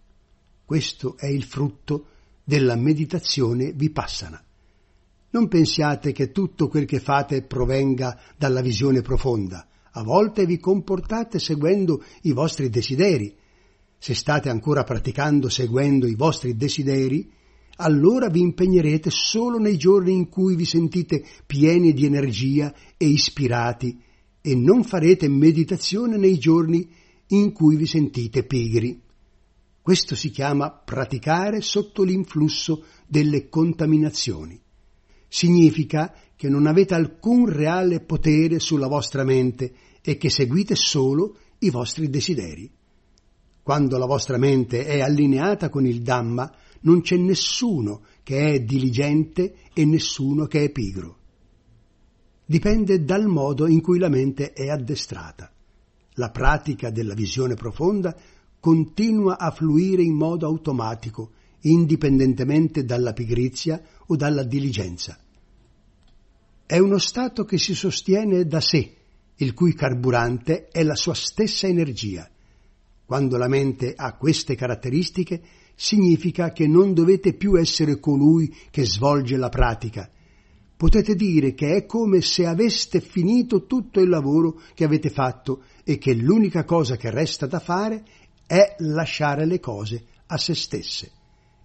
Questo 0.65 1.15
è 1.15 1.27
il 1.27 1.45
frutto 1.45 2.07
della 2.43 2.75
meditazione 2.75 3.71
vipassana. 3.71 4.43
Non 5.29 5.47
pensiate 5.47 6.11
che 6.11 6.33
tutto 6.33 6.67
quel 6.67 6.83
che 6.83 6.99
fate 6.99 7.41
provenga 7.41 8.19
dalla 8.35 8.59
visione 8.59 8.99
profonda. 8.99 9.65
A 9.91 10.03
volte 10.03 10.45
vi 10.45 10.59
comportate 10.59 11.39
seguendo 11.39 12.03
i 12.23 12.33
vostri 12.33 12.69
desideri. 12.69 13.33
Se 13.97 14.13
state 14.13 14.49
ancora 14.49 14.83
praticando 14.83 15.47
seguendo 15.47 16.05
i 16.05 16.15
vostri 16.15 16.57
desideri, 16.57 17.31
allora 17.77 18.29
vi 18.29 18.41
impegnerete 18.41 19.09
solo 19.09 19.57
nei 19.57 19.77
giorni 19.77 20.13
in 20.13 20.29
cui 20.29 20.55
vi 20.55 20.65
sentite 20.65 21.25
pieni 21.45 21.93
di 21.93 22.05
energia 22.05 22.73
e 22.97 23.07
ispirati 23.07 23.99
e 24.41 24.55
non 24.55 24.83
farete 24.83 25.27
meditazione 25.27 26.17
nei 26.17 26.37
giorni 26.37 26.87
in 27.27 27.51
cui 27.51 27.75
vi 27.75 27.85
sentite 27.85 28.43
pigri. 28.43 29.01
Questo 29.81 30.15
si 30.15 30.29
chiama 30.29 30.71
praticare 30.71 31.61
sotto 31.61 32.03
l'influsso 32.03 32.83
delle 33.07 33.49
contaminazioni. 33.49 34.59
Significa 35.27 36.13
che 36.35 36.49
non 36.49 36.65
avete 36.65 36.93
alcun 36.93 37.47
reale 37.47 37.99
potere 37.99 38.59
sulla 38.59 38.87
vostra 38.87 39.23
mente 39.23 39.73
e 40.01 40.17
che 40.17 40.29
seguite 40.29 40.75
solo 40.75 41.37
i 41.59 41.69
vostri 41.69 42.09
desideri. 42.09 42.69
Quando 43.61 43.97
la 43.97 44.05
vostra 44.05 44.37
mente 44.37 44.85
è 44.85 45.01
allineata 45.01 45.69
con 45.69 45.85
il 45.85 46.01
Dhamma, 46.01 46.51
non 46.85 47.01
c'è 47.01 47.17
nessuno 47.17 48.03
che 48.23 48.53
è 48.53 48.59
diligente 48.61 49.55
e 49.73 49.85
nessuno 49.85 50.45
che 50.45 50.63
è 50.63 50.71
pigro. 50.71 51.17
Dipende 52.45 53.03
dal 53.03 53.25
modo 53.27 53.67
in 53.67 53.81
cui 53.81 53.99
la 53.99 54.09
mente 54.09 54.53
è 54.53 54.69
addestrata. 54.69 55.51
La 56.13 56.29
pratica 56.29 56.89
della 56.89 57.13
visione 57.13 57.55
profonda 57.55 58.15
continua 58.59 59.37
a 59.37 59.51
fluire 59.51 60.01
in 60.01 60.15
modo 60.15 60.45
automatico, 60.45 61.31
indipendentemente 61.61 62.85
dalla 62.85 63.13
pigrizia 63.13 63.81
o 64.07 64.15
dalla 64.15 64.43
diligenza. 64.43 65.17
È 66.65 66.77
uno 66.77 66.97
stato 66.97 67.43
che 67.45 67.57
si 67.57 67.75
sostiene 67.75 68.45
da 68.45 68.61
sé, 68.61 68.95
il 69.35 69.53
cui 69.53 69.73
carburante 69.73 70.67
è 70.67 70.83
la 70.83 70.95
sua 70.95 71.13
stessa 71.13 71.67
energia. 71.67 72.29
Quando 73.05 73.37
la 73.37 73.47
mente 73.47 73.93
ha 73.95 74.15
queste 74.15 74.55
caratteristiche, 74.55 75.41
significa 75.75 76.51
che 76.51 76.67
non 76.67 76.93
dovete 76.93 77.33
più 77.33 77.59
essere 77.59 77.99
colui 77.99 78.53
che 78.71 78.85
svolge 78.85 79.37
la 79.37 79.49
pratica. 79.49 80.09
Potete 80.77 81.15
dire 81.15 81.53
che 81.53 81.75
è 81.75 81.85
come 81.85 82.21
se 82.21 82.45
aveste 82.45 82.99
finito 82.99 83.65
tutto 83.65 83.99
il 83.99 84.09
lavoro 84.09 84.59
che 84.73 84.83
avete 84.83 85.09
fatto 85.09 85.63
e 85.83 85.97
che 85.97 86.13
l'unica 86.13 86.63
cosa 86.65 86.97
che 86.97 87.09
resta 87.11 87.45
da 87.45 87.59
fare 87.59 88.03
è 88.45 88.75
lasciare 88.79 89.45
le 89.45 89.59
cose 89.59 90.05
a 90.27 90.37
se 90.37 90.53
stesse 90.53 91.11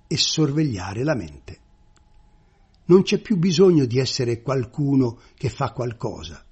e 0.07 0.16
sorvegliare 0.16 1.03
la 1.03 1.14
mente. 1.14 1.59
Non 2.87 3.03
c'è 3.03 3.20
più 3.20 3.37
bisogno 3.37 3.85
di 3.85 3.99
essere 3.99 4.42
qualcuno 4.42 5.20
che 5.37 5.49
fa 5.49 5.73
qualcosa. 5.73 6.44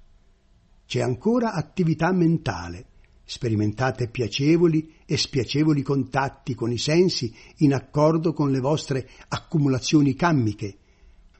C'è 0.85 1.01
ancora 1.01 1.53
attività 1.53 2.11
mentale 2.11 2.88
Sperimentate 3.31 4.07
piacevoli 4.07 4.91
e 5.05 5.15
spiacevoli 5.15 5.83
contatti 5.83 6.55
con 6.55 6.71
i 6.71 6.79
sensi 6.79 7.31
in 7.57 7.75
accordo 7.75 8.33
con 8.33 8.49
le 8.49 8.59
vostre 8.59 9.07
accumulazioni 9.27 10.15
kammiche, 10.15 10.77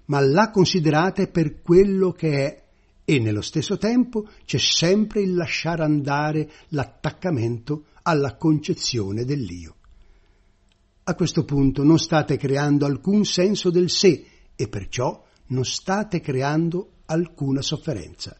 ma 0.05 0.19
la 0.19 0.51
considerate 0.51 1.29
per 1.29 1.63
quello 1.63 2.11
che 2.11 2.45
è 2.45 2.63
e 3.05 3.17
nello 3.17 3.41
stesso 3.41 3.79
tempo 3.79 4.27
c'è 4.45 4.59
sempre 4.59 5.23
il 5.23 5.33
lasciare 5.33 5.81
andare 5.81 6.51
l'attaccamento 6.67 7.85
alla 8.03 8.35
concezione 8.35 9.25
dell'io. 9.25 9.77
A 11.05 11.15
questo 11.15 11.43
punto 11.43 11.81
non 11.81 11.97
state 11.97 12.37
creando 12.37 12.85
alcun 12.85 13.25
senso 13.25 13.71
del 13.71 13.89
sé 13.89 14.25
e 14.55 14.67
perciò 14.67 15.25
non 15.47 15.65
state 15.65 16.21
creando 16.21 16.97
alcuna 17.07 17.63
sofferenza. 17.63 18.38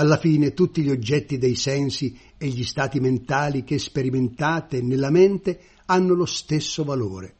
Alla 0.00 0.16
fine 0.16 0.54
tutti 0.54 0.80
gli 0.80 0.88
oggetti 0.88 1.36
dei 1.36 1.54
sensi 1.56 2.18
e 2.38 2.48
gli 2.48 2.64
stati 2.64 3.00
mentali 3.00 3.64
che 3.64 3.78
sperimentate 3.78 4.80
nella 4.80 5.10
mente 5.10 5.60
hanno 5.84 6.14
lo 6.14 6.24
stesso 6.24 6.84
valore. 6.84 7.34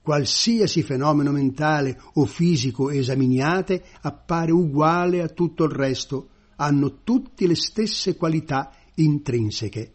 Qualsiasi 0.00 0.82
fenomeno 0.82 1.30
mentale 1.30 2.00
o 2.14 2.24
fisico 2.24 2.88
esaminiate 2.88 3.84
appare 4.00 4.50
uguale 4.50 5.20
a 5.20 5.28
tutto 5.28 5.64
il 5.64 5.72
resto, 5.72 6.28
hanno 6.56 7.02
tutti 7.04 7.46
le 7.46 7.54
stesse 7.54 8.16
qualità 8.16 8.72
intrinseche. 8.94 9.92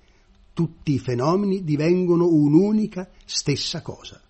tutti 0.54 0.94
i 0.94 1.00
fenomeni 1.00 1.64
divengono 1.64 2.28
un'unica 2.28 3.10
stessa 3.26 3.82
cosa. 3.82 4.22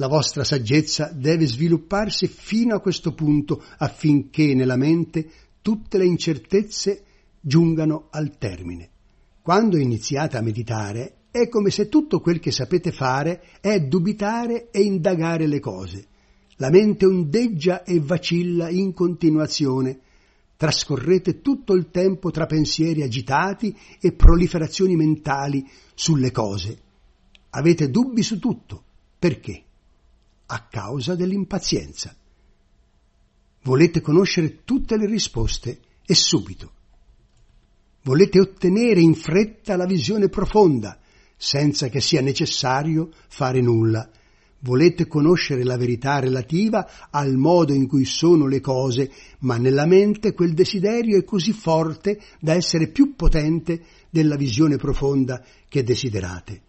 La 0.00 0.08
vostra 0.08 0.44
saggezza 0.44 1.12
deve 1.14 1.46
svilupparsi 1.46 2.26
fino 2.26 2.74
a 2.74 2.80
questo 2.80 3.12
punto 3.12 3.62
affinché 3.76 4.54
nella 4.54 4.76
mente 4.76 5.30
tutte 5.60 5.98
le 5.98 6.06
incertezze 6.06 7.02
giungano 7.38 8.06
al 8.08 8.38
termine. 8.38 8.88
Quando 9.42 9.76
iniziate 9.76 10.38
a 10.38 10.40
meditare 10.40 11.16
è 11.30 11.50
come 11.50 11.68
se 11.68 11.90
tutto 11.90 12.20
quel 12.20 12.40
che 12.40 12.50
sapete 12.50 12.92
fare 12.92 13.42
è 13.60 13.78
dubitare 13.78 14.70
e 14.70 14.80
indagare 14.80 15.46
le 15.46 15.60
cose. 15.60 16.06
La 16.56 16.70
mente 16.70 17.04
ondeggia 17.04 17.84
e 17.84 18.00
vacilla 18.00 18.70
in 18.70 18.94
continuazione. 18.94 19.98
Trascorrete 20.56 21.42
tutto 21.42 21.74
il 21.74 21.90
tempo 21.90 22.30
tra 22.30 22.46
pensieri 22.46 23.02
agitati 23.02 23.76
e 24.00 24.12
proliferazioni 24.12 24.96
mentali 24.96 25.62
sulle 25.94 26.30
cose. 26.30 26.78
Avete 27.50 27.90
dubbi 27.90 28.22
su 28.22 28.38
tutto. 28.38 28.82
Perché? 29.18 29.64
A 30.52 30.66
causa 30.68 31.14
dell'impazienza. 31.14 32.12
Volete 33.62 34.00
conoscere 34.00 34.64
tutte 34.64 34.96
le 34.96 35.06
risposte 35.06 35.78
e 36.04 36.12
subito. 36.12 36.72
Volete 38.02 38.40
ottenere 38.40 39.00
in 39.00 39.14
fretta 39.14 39.76
la 39.76 39.86
visione 39.86 40.28
profonda, 40.28 40.98
senza 41.36 41.88
che 41.88 42.00
sia 42.00 42.20
necessario 42.20 43.10
fare 43.28 43.60
nulla. 43.60 44.10
Volete 44.62 45.06
conoscere 45.06 45.62
la 45.62 45.76
verità 45.76 46.18
relativa 46.18 47.08
al 47.10 47.36
modo 47.36 47.72
in 47.72 47.86
cui 47.86 48.04
sono 48.04 48.48
le 48.48 48.60
cose, 48.60 49.08
ma 49.40 49.56
nella 49.56 49.86
mente 49.86 50.34
quel 50.34 50.52
desiderio 50.52 51.16
è 51.16 51.22
così 51.22 51.52
forte 51.52 52.20
da 52.40 52.54
essere 52.54 52.88
più 52.88 53.14
potente 53.14 53.84
della 54.10 54.34
visione 54.34 54.78
profonda 54.78 55.44
che 55.68 55.84
desiderate. 55.84 56.62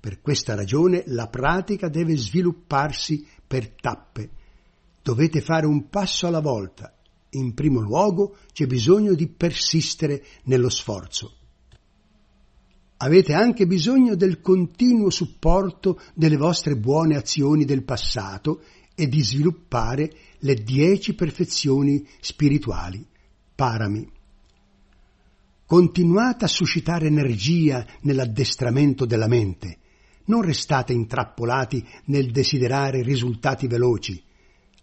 Per 0.00 0.20
questa 0.20 0.54
ragione 0.54 1.04
la 1.06 1.28
pratica 1.28 1.88
deve 1.88 2.16
svilupparsi 2.16 3.26
per 3.46 3.74
tappe. 3.74 4.30
Dovete 5.02 5.40
fare 5.40 5.66
un 5.66 5.88
passo 5.88 6.26
alla 6.26 6.40
volta. 6.40 6.96
In 7.30 7.54
primo 7.54 7.80
luogo 7.80 8.36
c'è 8.52 8.66
bisogno 8.66 9.14
di 9.14 9.28
persistere 9.28 10.24
nello 10.44 10.70
sforzo 10.70 11.34
avete 13.02 13.32
anche 13.32 13.66
bisogno 13.66 14.14
del 14.14 14.40
continuo 14.40 15.10
supporto 15.10 16.00
delle 16.14 16.36
vostre 16.36 16.76
buone 16.76 17.16
azioni 17.16 17.64
del 17.64 17.82
passato 17.82 18.62
e 18.94 19.08
di 19.08 19.22
sviluppare 19.22 20.12
le 20.40 20.54
dieci 20.54 21.14
perfezioni 21.14 22.06
spirituali, 22.20 23.06
parami. 23.54 24.06
Continuate 25.64 26.44
a 26.44 26.48
suscitare 26.48 27.06
energia 27.06 27.86
nell'addestramento 28.02 29.06
della 29.06 29.28
mente. 29.28 29.78
Non 30.30 30.42
restate 30.42 30.92
intrappolati 30.92 31.84
nel 32.04 32.30
desiderare 32.30 33.02
risultati 33.02 33.66
veloci. 33.66 34.22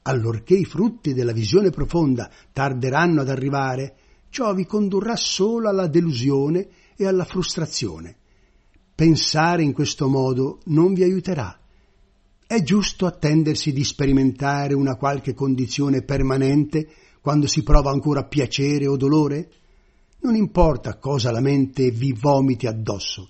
Allorché 0.01 0.55
i 0.55 0.65
frutti 0.65 1.13
della 1.13 1.31
visione 1.31 1.69
profonda 1.69 2.29
tarderanno 2.51 3.21
ad 3.21 3.29
arrivare, 3.29 3.95
ciò 4.27 4.53
vi 4.53 4.65
condurrà 4.65 5.15
solo 5.15 5.69
alla 5.69 5.87
delusione 5.87 6.67
e 6.97 7.07
alla 7.07 7.23
frustrazione. 7.23 8.17
Pensare 8.93 9.63
in 9.63 9.71
questo 9.71 10.09
modo 10.09 10.59
non 10.65 10.93
vi 10.93 11.03
aiuterà. 11.03 11.57
È 12.45 12.61
giusto 12.61 13.05
attendersi 13.05 13.71
di 13.71 13.85
sperimentare 13.85 14.73
una 14.73 14.97
qualche 14.97 15.33
condizione 15.33 16.01
permanente 16.01 16.89
quando 17.21 17.47
si 17.47 17.63
prova 17.63 17.89
ancora 17.89 18.25
piacere 18.25 18.85
o 18.85 18.97
dolore? 18.97 19.49
Non 20.23 20.35
importa 20.35 20.97
cosa 20.97 21.31
la 21.31 21.39
mente 21.39 21.89
vi 21.89 22.11
vomiti 22.11 22.67
addosso. 22.67 23.29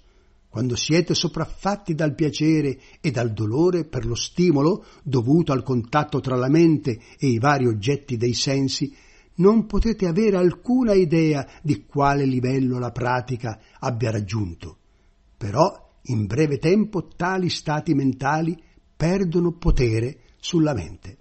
Quando 0.57 0.75
siete 0.75 1.13
sopraffatti 1.13 1.93
dal 1.93 2.15
piacere 2.15 2.79
e 2.99 3.11
dal 3.11 3.31
dolore 3.31 3.85
per 3.85 4.07
lo 4.07 4.15
stimolo 4.15 4.85
dovuto 5.03 5.51
al 5.51 5.61
contatto 5.61 6.19
tra 6.19 6.35
la 6.35 6.49
mente 6.49 6.99
e 7.19 7.27
i 7.27 7.37
vari 7.37 7.67
oggetti 7.67 8.17
dei 8.17 8.33
sensi, 8.33 8.91
non 9.35 9.67
potete 9.67 10.07
avere 10.07 10.35
alcuna 10.35 10.93
idea 10.93 11.47
di 11.61 11.85
quale 11.85 12.25
livello 12.25 12.79
la 12.79 12.89
pratica 12.89 13.61
abbia 13.81 14.09
raggiunto. 14.09 14.77
Però 15.37 15.99
in 16.05 16.25
breve 16.25 16.57
tempo 16.57 17.05
tali 17.05 17.49
stati 17.49 17.93
mentali 17.93 18.59
perdono 18.95 19.51
potere 19.51 20.21
sulla 20.39 20.73
mente. 20.73 21.17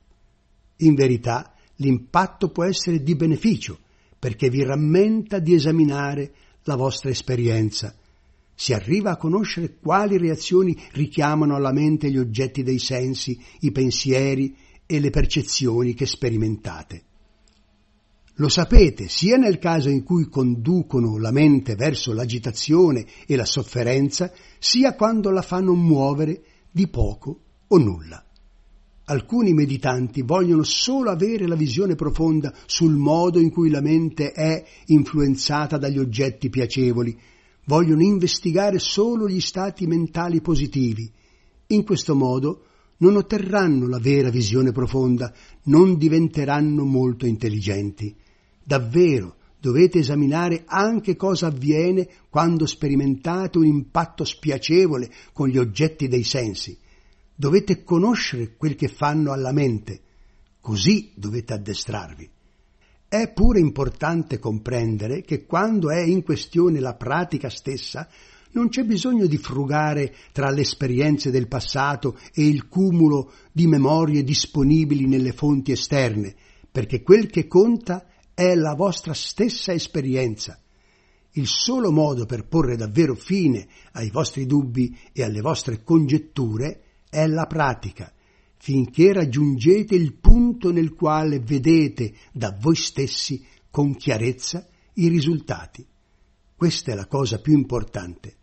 In 0.76 0.94
verità 0.94 1.52
l'impatto 1.74 2.48
può 2.48 2.64
essere 2.64 3.02
di 3.02 3.14
beneficio 3.14 3.80
perché 4.18 4.48
vi 4.48 4.64
rammenta 4.64 5.40
di 5.40 5.52
esaminare 5.52 6.32
la 6.62 6.76
vostra 6.76 7.10
esperienza. 7.10 7.94
Si 8.58 8.72
arriva 8.72 9.10
a 9.10 9.16
conoscere 9.18 9.76
quali 9.78 10.16
reazioni 10.16 10.74
richiamano 10.92 11.54
alla 11.54 11.72
mente 11.72 12.10
gli 12.10 12.16
oggetti 12.16 12.62
dei 12.62 12.78
sensi, 12.78 13.38
i 13.60 13.70
pensieri 13.70 14.56
e 14.86 14.98
le 14.98 15.10
percezioni 15.10 15.92
che 15.92 16.06
sperimentate. 16.06 17.02
Lo 18.36 18.48
sapete 18.48 19.08
sia 19.08 19.36
nel 19.36 19.58
caso 19.58 19.90
in 19.90 20.02
cui 20.02 20.28
conducono 20.28 21.18
la 21.18 21.30
mente 21.30 21.74
verso 21.74 22.14
l'agitazione 22.14 23.04
e 23.26 23.36
la 23.36 23.44
sofferenza, 23.44 24.32
sia 24.58 24.94
quando 24.94 25.30
la 25.30 25.42
fanno 25.42 25.74
muovere 25.74 26.42
di 26.70 26.88
poco 26.88 27.40
o 27.68 27.78
nulla. 27.78 28.24
Alcuni 29.08 29.52
meditanti 29.52 30.22
vogliono 30.22 30.62
solo 30.62 31.10
avere 31.10 31.46
la 31.46 31.54
visione 31.54 31.94
profonda 31.94 32.52
sul 32.64 32.96
modo 32.96 33.38
in 33.38 33.50
cui 33.50 33.70
la 33.70 33.80
mente 33.80 34.32
è 34.32 34.64
influenzata 34.86 35.76
dagli 35.76 35.98
oggetti 35.98 36.50
piacevoli, 36.50 37.18
vogliono 37.66 38.02
investigare 38.02 38.78
solo 38.78 39.28
gli 39.28 39.40
stati 39.40 39.86
mentali 39.86 40.40
positivi. 40.40 41.10
In 41.68 41.84
questo 41.84 42.14
modo 42.14 42.64
non 42.98 43.16
otterranno 43.16 43.86
la 43.86 43.98
vera 43.98 44.30
visione 44.30 44.72
profonda, 44.72 45.32
non 45.64 45.96
diventeranno 45.96 46.84
molto 46.84 47.26
intelligenti. 47.26 48.14
Davvero 48.62 49.36
dovete 49.60 49.98
esaminare 49.98 50.62
anche 50.66 51.16
cosa 51.16 51.48
avviene 51.48 52.08
quando 52.30 52.66
sperimentate 52.66 53.58
un 53.58 53.66
impatto 53.66 54.24
spiacevole 54.24 55.10
con 55.32 55.48
gli 55.48 55.58
oggetti 55.58 56.08
dei 56.08 56.24
sensi. 56.24 56.76
Dovete 57.34 57.82
conoscere 57.82 58.54
quel 58.56 58.76
che 58.76 58.88
fanno 58.88 59.32
alla 59.32 59.52
mente, 59.52 60.00
così 60.60 61.12
dovete 61.14 61.52
addestrarvi. 61.52 62.30
È 63.08 63.32
pure 63.32 63.60
importante 63.60 64.40
comprendere 64.40 65.22
che 65.22 65.46
quando 65.46 65.90
è 65.90 66.00
in 66.00 66.24
questione 66.24 66.80
la 66.80 66.94
pratica 66.94 67.48
stessa, 67.48 68.08
non 68.50 68.68
c'è 68.68 68.84
bisogno 68.84 69.26
di 69.26 69.36
frugare 69.36 70.12
tra 70.32 70.50
le 70.50 70.62
esperienze 70.62 71.30
del 71.30 71.46
passato 71.46 72.18
e 72.34 72.46
il 72.46 72.66
cumulo 72.66 73.32
di 73.52 73.68
memorie 73.68 74.24
disponibili 74.24 75.06
nelle 75.06 75.32
fonti 75.32 75.70
esterne, 75.70 76.34
perché 76.72 77.02
quel 77.02 77.28
che 77.28 77.46
conta 77.46 78.06
è 78.34 78.54
la 78.56 78.74
vostra 78.74 79.14
stessa 79.14 79.72
esperienza. 79.72 80.60
Il 81.32 81.46
solo 81.46 81.92
modo 81.92 82.26
per 82.26 82.48
porre 82.48 82.76
davvero 82.76 83.14
fine 83.14 83.68
ai 83.92 84.10
vostri 84.10 84.46
dubbi 84.46 84.98
e 85.12 85.22
alle 85.22 85.42
vostre 85.42 85.84
congetture 85.84 86.80
è 87.08 87.26
la 87.26 87.46
pratica, 87.46 88.12
finché 88.66 89.12
raggiungete 89.12 89.94
il 89.94 90.14
punto 90.14 90.72
nel 90.72 90.92
quale 90.92 91.38
vedete 91.38 92.14
da 92.32 92.52
voi 92.60 92.74
stessi 92.74 93.40
con 93.70 93.94
chiarezza 93.94 94.66
i 94.94 95.06
risultati. 95.06 95.86
Questa 96.56 96.90
è 96.90 96.96
la 96.96 97.06
cosa 97.06 97.38
più 97.38 97.52
importante. 97.52 98.34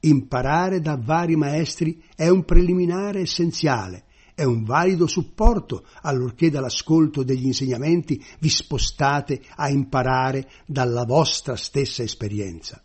Imparare 0.00 0.80
da 0.80 1.00
vari 1.02 1.34
maestri 1.34 1.98
è 2.14 2.28
un 2.28 2.44
preliminare 2.44 3.20
essenziale 3.20 4.04
è 4.34 4.44
un 4.44 4.64
valido 4.64 5.06
supporto 5.06 5.84
allorché 6.00 6.48
dall'ascolto 6.50 7.22
degli 7.22 7.44
insegnamenti 7.44 8.22
vi 8.38 8.48
spostate 8.48 9.42
a 9.56 9.68
imparare 9.68 10.48
dalla 10.64 11.04
vostra 11.04 11.56
stessa 11.56 12.02
esperienza. 12.02 12.82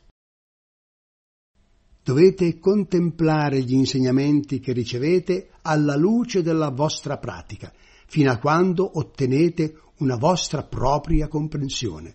Dovete 2.06 2.60
contemplare 2.60 3.64
gli 3.64 3.74
insegnamenti 3.74 4.60
che 4.60 4.74
ricevete 4.74 5.50
alla 5.64 5.96
luce 5.96 6.44
della 6.44 6.70
vostra 6.70 7.18
pratica, 7.18 7.74
fino 8.06 8.32
a 8.32 8.38
quando 8.38 9.00
ottenete 9.00 9.76
una 9.98 10.16
vostra 10.16 10.62
propria 10.62 11.28
comprensione. 11.28 12.14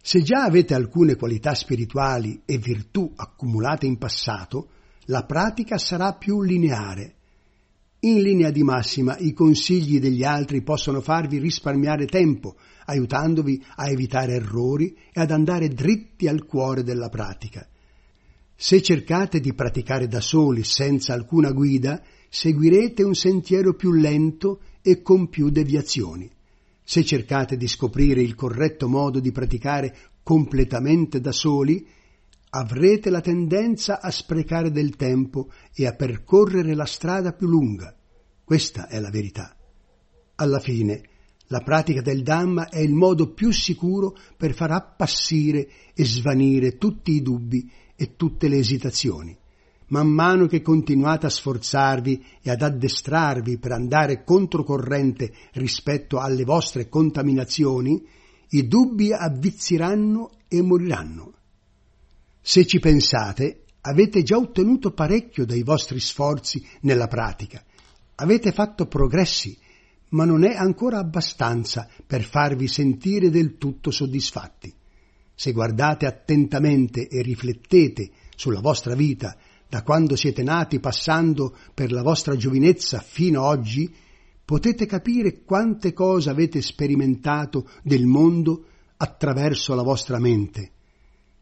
Se 0.00 0.22
già 0.22 0.44
avete 0.44 0.74
alcune 0.74 1.16
qualità 1.16 1.54
spirituali 1.54 2.42
e 2.44 2.58
virtù 2.58 3.12
accumulate 3.16 3.86
in 3.86 3.98
passato, 3.98 4.68
la 5.06 5.24
pratica 5.24 5.76
sarà 5.76 6.12
più 6.12 6.40
lineare 6.42 7.16
in 8.04 8.20
linea 8.20 8.50
di 8.50 8.62
massima 8.62 9.16
i 9.16 9.32
consigli 9.32 9.98
degli 9.98 10.24
altri 10.24 10.62
possono 10.62 11.00
farvi 11.00 11.38
risparmiare 11.38 12.04
tempo, 12.04 12.56
aiutandovi 12.84 13.64
a 13.76 13.88
evitare 13.88 14.34
errori 14.34 14.94
e 15.10 15.22
ad 15.22 15.30
andare 15.30 15.68
dritti 15.68 16.28
al 16.28 16.44
cuore 16.44 16.82
della 16.82 17.08
pratica. 17.08 17.66
Se 18.66 18.80
cercate 18.80 19.40
di 19.40 19.52
praticare 19.52 20.06
da 20.06 20.22
soli 20.22 20.64
senza 20.64 21.12
alcuna 21.12 21.52
guida, 21.52 22.02
seguirete 22.30 23.02
un 23.02 23.14
sentiero 23.14 23.74
più 23.74 23.92
lento 23.92 24.62
e 24.80 25.02
con 25.02 25.28
più 25.28 25.50
deviazioni. 25.50 26.32
Se 26.82 27.04
cercate 27.04 27.58
di 27.58 27.68
scoprire 27.68 28.22
il 28.22 28.34
corretto 28.34 28.88
modo 28.88 29.20
di 29.20 29.32
praticare 29.32 29.94
completamente 30.22 31.20
da 31.20 31.30
soli, 31.30 31.86
avrete 32.48 33.10
la 33.10 33.20
tendenza 33.20 34.00
a 34.00 34.10
sprecare 34.10 34.70
del 34.70 34.96
tempo 34.96 35.50
e 35.74 35.86
a 35.86 35.92
percorrere 35.92 36.74
la 36.74 36.86
strada 36.86 37.34
più 37.34 37.46
lunga. 37.46 37.94
Questa 38.42 38.88
è 38.88 38.98
la 38.98 39.10
verità. 39.10 39.54
Alla 40.36 40.58
fine, 40.58 41.02
la 41.48 41.60
pratica 41.60 42.00
del 42.00 42.22
Dhamma 42.22 42.70
è 42.70 42.78
il 42.78 42.94
modo 42.94 43.34
più 43.34 43.50
sicuro 43.50 44.16
per 44.38 44.54
far 44.54 44.70
appassire 44.70 45.68
e 45.92 46.02
svanire 46.06 46.78
tutti 46.78 47.12
i 47.12 47.20
dubbi 47.20 47.70
e 47.96 48.16
tutte 48.16 48.48
le 48.48 48.56
esitazioni. 48.56 49.36
Man 49.88 50.08
mano 50.08 50.46
che 50.46 50.62
continuate 50.62 51.26
a 51.26 51.30
sforzarvi 51.30 52.24
e 52.42 52.50
ad 52.50 52.62
addestrarvi 52.62 53.58
per 53.58 53.72
andare 53.72 54.24
controcorrente 54.24 55.32
rispetto 55.52 56.18
alle 56.18 56.44
vostre 56.44 56.88
contaminazioni, 56.88 58.02
i 58.50 58.66
dubbi 58.66 59.12
avvizieranno 59.12 60.30
e 60.48 60.62
moriranno. 60.62 61.32
Se 62.40 62.66
ci 62.66 62.78
pensate, 62.78 63.64
avete 63.82 64.22
già 64.22 64.36
ottenuto 64.36 64.92
parecchio 64.92 65.44
dai 65.44 65.62
vostri 65.62 66.00
sforzi 66.00 66.64
nella 66.80 67.06
pratica, 67.06 67.62
avete 68.16 68.52
fatto 68.52 68.86
progressi 68.86 69.58
ma 70.14 70.24
non 70.24 70.44
è 70.44 70.54
ancora 70.54 70.98
abbastanza 70.98 71.88
per 72.06 72.22
farvi 72.22 72.68
sentire 72.68 73.30
del 73.30 73.58
tutto 73.58 73.90
soddisfatti. 73.90 74.72
Se 75.34 75.52
guardate 75.52 76.06
attentamente 76.06 77.08
e 77.08 77.22
riflettete 77.22 78.10
sulla 78.36 78.60
vostra 78.60 78.94
vita 78.94 79.36
da 79.68 79.82
quando 79.82 80.14
siete 80.14 80.42
nati 80.42 80.78
passando 80.78 81.56
per 81.74 81.90
la 81.90 82.02
vostra 82.02 82.36
giovinezza 82.36 83.00
fino 83.00 83.42
a 83.42 83.48
oggi, 83.48 83.92
potete 84.44 84.86
capire 84.86 85.42
quante 85.42 85.92
cose 85.92 86.30
avete 86.30 86.62
sperimentato 86.62 87.68
del 87.82 88.06
mondo 88.06 88.66
attraverso 88.96 89.74
la 89.74 89.82
vostra 89.82 90.18
mente. 90.20 90.70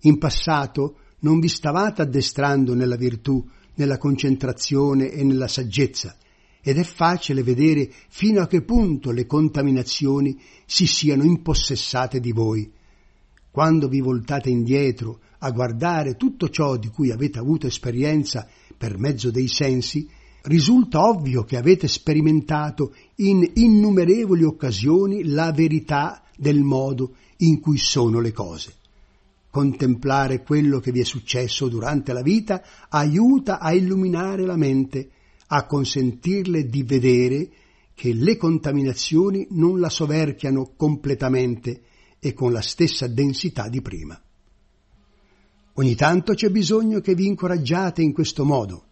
In 0.01 0.19
passato 0.19 0.97
non 1.21 1.41
vi 1.41 1.49
stavate 1.49 2.03
addestrando 2.03 2.75
nella 2.75 2.97
virtù, 2.97 3.47
nella 3.75 3.99
concentrazione 3.99 5.11
e 5.11 5.23
nella 5.25 5.49
saggezza, 5.49 6.17
ed 6.63 6.79
è 6.79 6.85
facile 6.85 7.43
vedere 7.43 7.91
fino 8.09 8.41
a 8.41 8.47
che 8.47 8.63
punto 8.63 9.11
le 9.11 9.27
contaminazioni 9.27 10.41
si 10.65 10.87
siano 10.87 11.25
impossessate 11.25 12.21
di 12.21 12.33
voi. 12.33 12.73
Quando 13.53 13.87
vi 13.87 14.01
voltate 14.01 14.49
indietro 14.49 15.21
a 15.41 15.51
guardare 15.51 16.17
tutto 16.17 16.49
ciò 16.49 16.79
di 16.79 16.89
cui 16.89 17.11
avete 17.11 17.39
avuto 17.39 17.67
esperienza 17.67 18.49
per 18.79 18.97
mezzo 18.97 19.31
dei 19.31 19.47
sensi, 19.47 20.09
risulta 20.45 21.07
ovvio 21.07 21.45
che 21.45 21.59
avete 21.59 21.87
sperimentato 21.87 22.95
in 23.17 23.49
innumerevoli 23.53 24.43
occasioni 24.43 25.25
la 25.25 25.53
verità 25.53 26.23
del 26.35 26.63
modo 26.63 27.17
in 27.39 27.61
cui 27.61 27.77
sono 27.77 28.21
le 28.21 28.33
cose. 28.33 28.73
Contemplare 29.51 30.43
quello 30.43 30.81
che 30.81 30.91
vi 30.91 31.01
è 31.01 31.05
successo 31.05 31.69
durante 31.69 32.15
la 32.15 32.23
vita 32.23 32.63
aiuta 32.89 33.59
a 33.59 33.75
illuminare 33.75 34.47
la 34.47 34.57
mente 34.57 35.11
a 35.49 35.67
consentirle 35.67 36.71
di 36.71 36.83
vedere 36.85 37.51
che 37.95 38.15
le 38.15 38.39
contaminazioni 38.39 39.47
non 39.51 39.79
la 39.79 39.91
soverchiano 39.91 40.73
completamente 40.75 41.83
e 42.25 42.33
con 42.35 42.53
la 42.53 42.61
stessa 42.61 43.09
densità 43.09 43.69
di 43.69 43.83
prima. 43.83 44.17
Ogni 45.75 45.97
tanto 45.97 46.35
c'è 46.35 46.51
bisogno 46.51 47.01
che 47.01 47.17
vi 47.17 47.27
incoraggiate 47.27 48.01
in 48.01 48.13
questo 48.13 48.45
modo. 48.45 48.85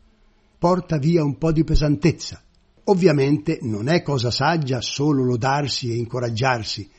Porta 0.58 0.98
via 0.98 1.22
un 1.22 1.38
po' 1.38 1.52
di 1.52 1.62
pesantezza. 1.62 2.42
Ovviamente 2.84 3.60
non 3.62 3.86
è 3.86 4.02
cosa 4.02 4.32
saggia 4.32 4.80
solo 4.80 5.22
lodarsi 5.22 5.92
e 5.92 5.94
incoraggiarsi. 5.94 6.90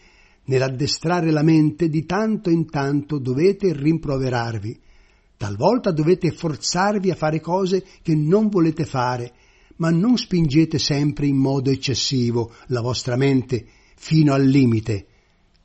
Nell'addestrare 0.46 1.32
la 1.32 1.44
mente 1.44 1.89
di 1.89 2.06
tanto 2.06 2.50
in 2.50 2.70
tanto 2.70 3.17
dovete 3.17 3.74
rimproverarvi. 3.74 4.80
Talvolta 5.36 5.91
dovete 5.91 6.32
forzarvi 6.32 7.12
a 7.12 7.15
fare 7.15 7.41
cose 7.41 7.84
che 8.02 8.15
non 8.15 8.48
volete 8.48 8.86
fare 8.86 9.34
ma 9.82 9.89
non 9.89 10.15
spingete 10.15 10.78
sempre 10.78 11.26
in 11.26 11.36
modo 11.36 11.72
eccessivo 11.72 12.54
la 12.67 12.82
vostra 12.82 13.17
mente 13.17 13.65
fino 13.96 14.32
al 14.32 14.46
limite. 14.46 15.08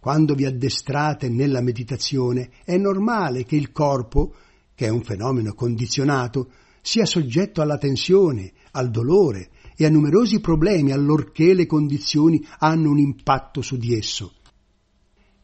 Quando 0.06 0.36
vi 0.36 0.44
addestrate 0.44 1.28
nella 1.28 1.60
meditazione 1.60 2.50
è 2.64 2.76
normale 2.76 3.42
che 3.42 3.56
il 3.56 3.72
corpo, 3.72 4.34
che 4.72 4.86
è 4.86 4.88
un 4.88 5.02
fenomeno 5.02 5.52
condizionato, 5.52 6.52
sia 6.80 7.04
soggetto 7.04 7.60
alla 7.60 7.76
tensione, 7.76 8.52
al 8.70 8.90
dolore 8.90 9.50
e 9.76 9.84
a 9.84 9.90
numerosi 9.90 10.38
problemi 10.38 10.92
allorché 10.92 11.54
le 11.54 11.66
condizioni 11.66 12.40
hanno 12.58 12.90
un 12.90 13.00
impatto 13.00 13.62
su 13.62 13.76
di 13.76 13.94
esso. 13.94 14.34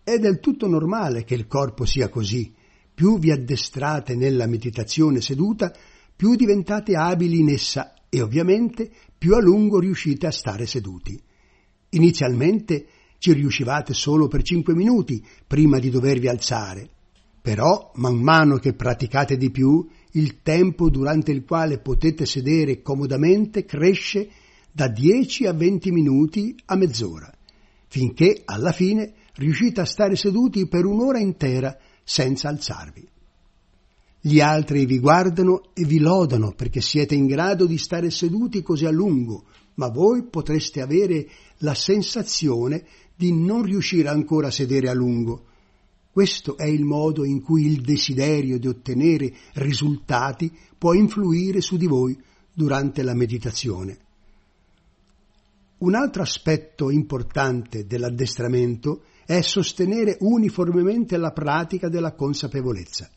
È 0.05 0.17
del 0.19 0.39
tutto 0.39 0.69
normale 0.69 1.25
che 1.25 1.35
il 1.35 1.49
corpo 1.49 1.85
sia 1.85 2.09
così. 2.09 2.55
Più 2.95 3.19
vi 3.19 3.33
addestrate 3.33 4.15
nella 4.15 4.47
meditazione 4.47 5.21
seduta, 5.21 5.75
più 6.15 6.37
diventate 6.37 6.95
abili 6.95 7.41
in 7.41 7.49
essa 7.49 7.95
e 8.09 8.23
ovviamente 8.23 8.89
più 9.19 9.35
a 9.35 9.41
lungo 9.41 9.81
riuscite 9.81 10.29
a 10.29 10.31
stare 10.31 10.67
seduti. 10.67 11.21
Inizialmente 11.95 12.87
ci 13.23 13.33
riuscivate 13.35 13.95
solo 13.95 14.27
per 14.27 14.43
cinque 14.43 14.75
minuti 14.75 15.25
prima 15.47 15.79
di 15.79 15.91
dovervi 15.91 16.27
alzare, 16.27 16.89
però 17.41 17.93
man 17.95 18.17
mano 18.17 18.57
che 18.57 18.75
praticate 18.75 19.37
di 19.37 19.53
più, 19.53 19.89
il 20.15 20.43
tempo 20.43 20.91
durante 20.91 21.31
il 21.31 21.45
quale 21.45 21.79
potete 21.79 22.27
sedere 22.27 22.83
comodamente 22.83 23.65
cresce 23.65 24.29
da 24.73 24.89
10 24.89 25.47
a 25.47 25.53
20 25.53 25.93
minuti 25.93 26.57
a 26.65 26.75
mezz'ora, 26.75 27.33
finché 27.87 28.43
alla 28.45 28.73
fine 28.73 29.13
riuscite 29.35 29.81
a 29.81 29.87
stare 29.87 30.17
seduti 30.17 30.67
per 30.67 30.85
un'ora 30.85 31.21
intera 31.21 31.79
senza 32.03 32.49
alzarvi. 32.49 33.09
Gli 34.21 34.41
altri 34.41 34.85
vi 34.85 34.99
guardano 34.99 35.63
e 35.75 35.85
vi 35.85 36.01
lodano 36.01 36.55
perché 36.57 36.81
siete 36.81 37.15
in 37.15 37.27
grado 37.27 37.67
di 37.67 37.79
stare 37.79 38.11
seduti 38.11 38.63
così 38.63 38.85
a 38.85 38.91
lungo, 38.91 39.45
ma 39.75 39.89
voi 39.89 40.25
potreste 40.25 40.81
avere 40.81 41.29
la 41.59 41.75
sensazione 41.75 42.85
di 43.23 43.33
non 43.33 43.63
riuscire 43.63 44.09
ancora 44.09 44.49
a 44.49 44.51
sedere 44.51 44.89
a 44.89 44.93
lungo. 44.93 45.45
Questo 46.11 46.57
è 46.57 46.65
il 46.65 46.83
modo 46.83 47.25
in 47.25 47.41
cui 47.41 47.67
il 47.67 47.81
desiderio 47.81 48.59
di 48.59 48.67
ottenere 48.67 49.33
risultati 49.55 50.53
può 50.77 50.93
influire 50.93 51.61
su 51.61 51.77
di 51.77 51.87
voi 51.87 52.21
durante 52.53 53.05
la 53.05 53.15
meditazione. 53.15 53.97
Un 55.79 55.95
altro 55.95 56.23
aspetto 56.23 56.91
importante 56.91 57.87
dell'addestramento 57.87 59.05
è 59.25 59.41
sostenere 59.41 60.17
uniformemente 60.19 61.17
la 61.17 61.31
pratica 61.31 61.89
della 61.89 62.15
consapevolezza 62.15 63.09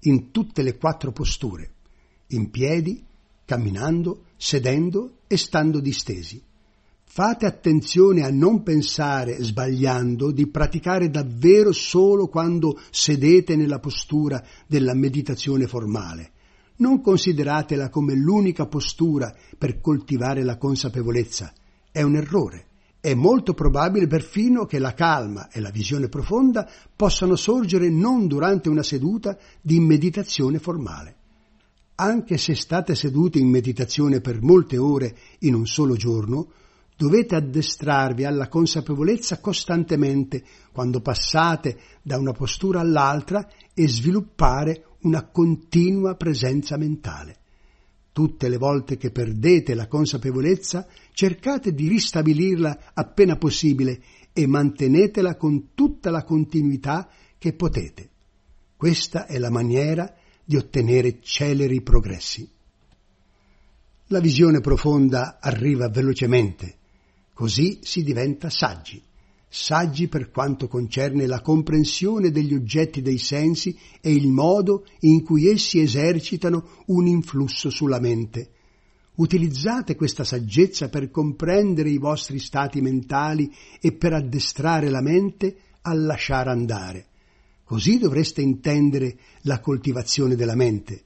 in 0.00 0.30
tutte 0.30 0.60
le 0.60 0.76
quattro 0.76 1.10
posture, 1.10 1.70
in 2.28 2.50
piedi, 2.50 3.02
camminando, 3.46 4.24
sedendo 4.36 5.20
e 5.26 5.38
stando 5.38 5.80
distesi. 5.80 6.40
Fate 7.10 7.46
attenzione 7.46 8.22
a 8.22 8.30
non 8.30 8.62
pensare, 8.62 9.42
sbagliando, 9.42 10.30
di 10.30 10.46
praticare 10.46 11.08
davvero 11.08 11.72
solo 11.72 12.28
quando 12.28 12.78
sedete 12.90 13.56
nella 13.56 13.78
postura 13.78 14.44
della 14.66 14.92
meditazione 14.92 15.66
formale. 15.66 16.32
Non 16.76 17.00
consideratela 17.00 17.88
come 17.88 18.14
l'unica 18.14 18.66
postura 18.66 19.34
per 19.56 19.80
coltivare 19.80 20.44
la 20.44 20.58
consapevolezza. 20.58 21.50
È 21.90 22.02
un 22.02 22.14
errore. 22.14 22.66
È 23.00 23.14
molto 23.14 23.54
probabile 23.54 24.06
perfino 24.06 24.66
che 24.66 24.78
la 24.78 24.92
calma 24.92 25.48
e 25.50 25.60
la 25.60 25.70
visione 25.70 26.08
profonda 26.08 26.70
possano 26.94 27.36
sorgere 27.36 27.88
non 27.88 28.26
durante 28.26 28.68
una 28.68 28.82
seduta 28.82 29.36
di 29.62 29.80
meditazione 29.80 30.58
formale. 30.58 31.16
Anche 31.94 32.36
se 32.36 32.54
state 32.54 32.94
seduti 32.94 33.40
in 33.40 33.48
meditazione 33.48 34.20
per 34.20 34.42
molte 34.42 34.76
ore 34.76 35.16
in 35.40 35.54
un 35.54 35.66
solo 35.66 35.94
giorno, 35.96 36.48
dovete 36.98 37.36
addestrarvi 37.36 38.24
alla 38.24 38.48
consapevolezza 38.48 39.38
costantemente 39.38 40.42
quando 40.72 41.00
passate 41.00 41.78
da 42.02 42.18
una 42.18 42.32
postura 42.32 42.80
all'altra 42.80 43.48
e 43.72 43.86
sviluppare 43.86 44.96
una 45.02 45.24
continua 45.28 46.16
presenza 46.16 46.76
mentale. 46.76 47.36
Tutte 48.10 48.48
le 48.48 48.56
volte 48.56 48.96
che 48.96 49.12
perdete 49.12 49.74
la 49.74 49.86
consapevolezza, 49.86 50.88
cercate 51.12 51.72
di 51.72 51.86
ristabilirla 51.86 52.90
appena 52.94 53.36
possibile 53.36 54.02
e 54.32 54.48
mantenetela 54.48 55.36
con 55.36 55.68
tutta 55.74 56.10
la 56.10 56.24
continuità 56.24 57.08
che 57.38 57.52
potete. 57.52 58.08
Questa 58.76 59.26
è 59.26 59.38
la 59.38 59.50
maniera 59.50 60.12
di 60.44 60.56
ottenere 60.56 61.20
celeri 61.20 61.80
progressi. 61.80 62.50
La 64.06 64.18
visione 64.18 64.58
profonda 64.60 65.38
arriva 65.40 65.88
velocemente, 65.88 66.78
così 67.38 67.78
si 67.82 68.02
diventa 68.02 68.50
saggi 68.50 69.00
saggi 69.48 70.08
per 70.08 70.32
quanto 70.32 70.66
concerne 70.66 71.26
la 71.26 71.40
comprensione 71.40 72.32
degli 72.32 72.52
oggetti 72.52 73.00
dei 73.00 73.16
sensi 73.16 73.78
e 74.00 74.12
il 74.12 74.26
modo 74.26 74.84
in 75.00 75.22
cui 75.22 75.46
essi 75.46 75.78
esercitano 75.78 76.82
un 76.86 77.06
influsso 77.06 77.70
sulla 77.70 78.00
mente. 78.00 78.50
Utilizzate 79.14 79.94
questa 79.94 80.22
saggezza 80.22 80.88
per 80.88 81.10
comprendere 81.10 81.90
i 81.90 81.98
vostri 81.98 82.38
stati 82.38 82.80
mentali 82.80 83.50
e 83.80 83.92
per 83.92 84.12
addestrare 84.12 84.90
la 84.90 85.00
mente 85.00 85.56
a 85.82 85.94
lasciare 85.94 86.50
andare. 86.50 87.06
Così 87.64 87.98
dovreste 87.98 88.42
intendere 88.42 89.16
la 89.42 89.60
coltivazione 89.60 90.36
della 90.36 90.54
mente. 90.54 91.04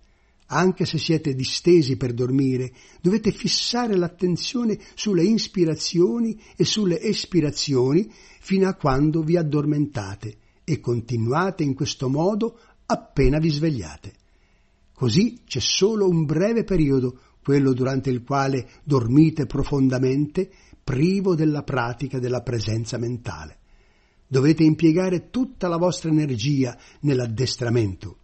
Anche 0.54 0.84
se 0.84 0.98
siete 0.98 1.34
distesi 1.34 1.96
per 1.96 2.12
dormire, 2.12 2.72
dovete 3.00 3.32
fissare 3.32 3.96
l'attenzione 3.96 4.78
sulle 4.94 5.22
ispirazioni 5.22 6.38
e 6.56 6.66
sulle 6.66 7.00
espirazioni 7.00 8.12
fino 8.38 8.68
a 8.68 8.74
quando 8.74 9.22
vi 9.22 9.38
addormentate 9.38 10.36
e 10.62 10.78
continuate 10.78 11.62
in 11.62 11.72
questo 11.72 12.10
modo 12.10 12.58
appena 12.84 13.38
vi 13.38 13.48
svegliate. 13.48 14.12
Così 14.92 15.40
c'è 15.46 15.60
solo 15.60 16.06
un 16.06 16.26
breve 16.26 16.64
periodo, 16.64 17.18
quello 17.42 17.72
durante 17.72 18.10
il 18.10 18.22
quale 18.22 18.68
dormite 18.84 19.46
profondamente, 19.46 20.50
privo 20.84 21.34
della 21.34 21.62
pratica 21.62 22.18
della 22.18 22.42
presenza 22.42 22.98
mentale. 22.98 23.56
Dovete 24.26 24.64
impiegare 24.64 25.30
tutta 25.30 25.66
la 25.66 25.78
vostra 25.78 26.10
energia 26.10 26.78
nell'addestramento. 27.00 28.18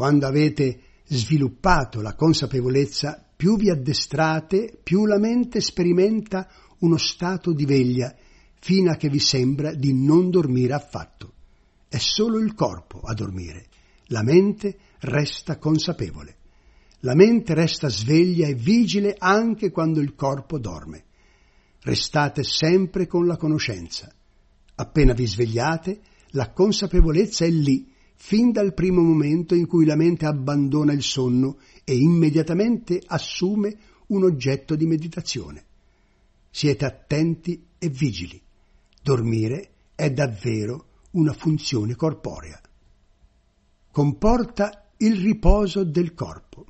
Quando 0.00 0.26
avete 0.26 0.80
sviluppato 1.04 2.00
la 2.00 2.14
consapevolezza, 2.14 3.22
più 3.36 3.58
vi 3.58 3.68
addestrate, 3.68 4.80
più 4.82 5.04
la 5.04 5.18
mente 5.18 5.60
sperimenta 5.60 6.48
uno 6.78 6.96
stato 6.96 7.52
di 7.52 7.66
veglia, 7.66 8.16
fino 8.60 8.90
a 8.90 8.96
che 8.96 9.10
vi 9.10 9.18
sembra 9.18 9.74
di 9.74 9.92
non 9.92 10.30
dormire 10.30 10.72
affatto. 10.72 11.34
È 11.86 11.98
solo 11.98 12.38
il 12.38 12.54
corpo 12.54 13.00
a 13.00 13.12
dormire, 13.12 13.66
la 14.06 14.22
mente 14.22 14.78
resta 15.00 15.58
consapevole. 15.58 16.36
La 17.00 17.14
mente 17.14 17.52
resta 17.52 17.90
sveglia 17.90 18.46
e 18.46 18.54
vigile 18.54 19.14
anche 19.18 19.70
quando 19.70 20.00
il 20.00 20.14
corpo 20.14 20.58
dorme. 20.58 21.04
Restate 21.82 22.42
sempre 22.42 23.06
con 23.06 23.26
la 23.26 23.36
conoscenza. 23.36 24.10
Appena 24.76 25.12
vi 25.12 25.26
svegliate, 25.26 26.00
la 26.30 26.52
consapevolezza 26.52 27.44
è 27.44 27.50
lì, 27.50 27.89
fin 28.22 28.52
dal 28.52 28.74
primo 28.74 29.00
momento 29.00 29.54
in 29.54 29.66
cui 29.66 29.86
la 29.86 29.96
mente 29.96 30.26
abbandona 30.26 30.92
il 30.92 31.02
sonno 31.02 31.56
e 31.84 31.96
immediatamente 31.96 33.02
assume 33.04 33.76
un 34.08 34.24
oggetto 34.24 34.76
di 34.76 34.84
meditazione. 34.84 35.64
Siete 36.50 36.84
attenti 36.84 37.64
e 37.78 37.88
vigili. 37.88 38.40
Dormire 39.02 39.70
è 39.94 40.10
davvero 40.10 40.84
una 41.12 41.32
funzione 41.32 41.96
corporea. 41.96 42.60
Comporta 43.90 44.90
il 44.98 45.16
riposo 45.16 45.82
del 45.82 46.12
corpo. 46.12 46.66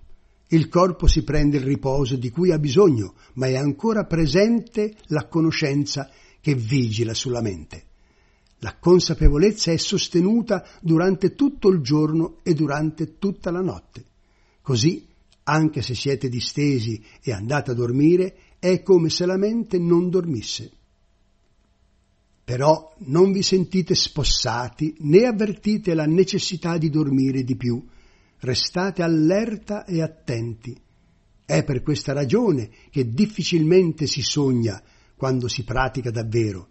Il 0.50 0.68
corpo 0.68 1.08
si 1.08 1.24
prende 1.24 1.56
il 1.56 1.64
riposo 1.64 2.16
di 2.16 2.30
cui 2.30 2.52
ha 2.52 2.58
bisogno, 2.58 3.14
ma 3.34 3.48
è 3.48 3.56
ancora 3.56 4.04
presente 4.04 4.94
la 5.06 5.26
conoscenza 5.26 6.08
che 6.40 6.54
vigila 6.54 7.12
sulla 7.12 7.42
mente. 7.42 7.88
La 8.62 8.76
consapevolezza 8.78 9.72
è 9.72 9.76
sostenuta 9.78 10.66
durante 10.80 11.34
tutto 11.34 11.68
il 11.68 11.80
giorno 11.80 12.38
e 12.42 12.52
durante 12.52 13.16
tutta 13.18 13.50
la 13.50 13.62
notte. 13.62 14.04
Così, 14.60 15.06
anche 15.44 15.80
se 15.80 15.94
siete 15.94 16.28
distesi 16.28 17.02
e 17.22 17.32
andate 17.32 17.70
a 17.70 17.74
dormire, 17.74 18.36
è 18.58 18.82
come 18.82 19.08
se 19.08 19.24
la 19.24 19.38
mente 19.38 19.78
non 19.78 20.10
dormisse. 20.10 20.70
Però 22.44 22.94
non 23.06 23.32
vi 23.32 23.42
sentite 23.42 23.94
spossati 23.94 24.94
né 24.98 25.24
avvertite 25.24 25.94
la 25.94 26.04
necessità 26.04 26.76
di 26.76 26.90
dormire 26.90 27.42
di 27.44 27.56
più. 27.56 27.82
Restate 28.40 29.02
allerta 29.02 29.86
e 29.86 30.02
attenti. 30.02 30.78
È 31.46 31.64
per 31.64 31.82
questa 31.82 32.12
ragione 32.12 32.70
che 32.90 33.10
difficilmente 33.10 34.06
si 34.06 34.20
sogna 34.20 34.82
quando 35.16 35.48
si 35.48 35.64
pratica 35.64 36.10
davvero 36.10 36.68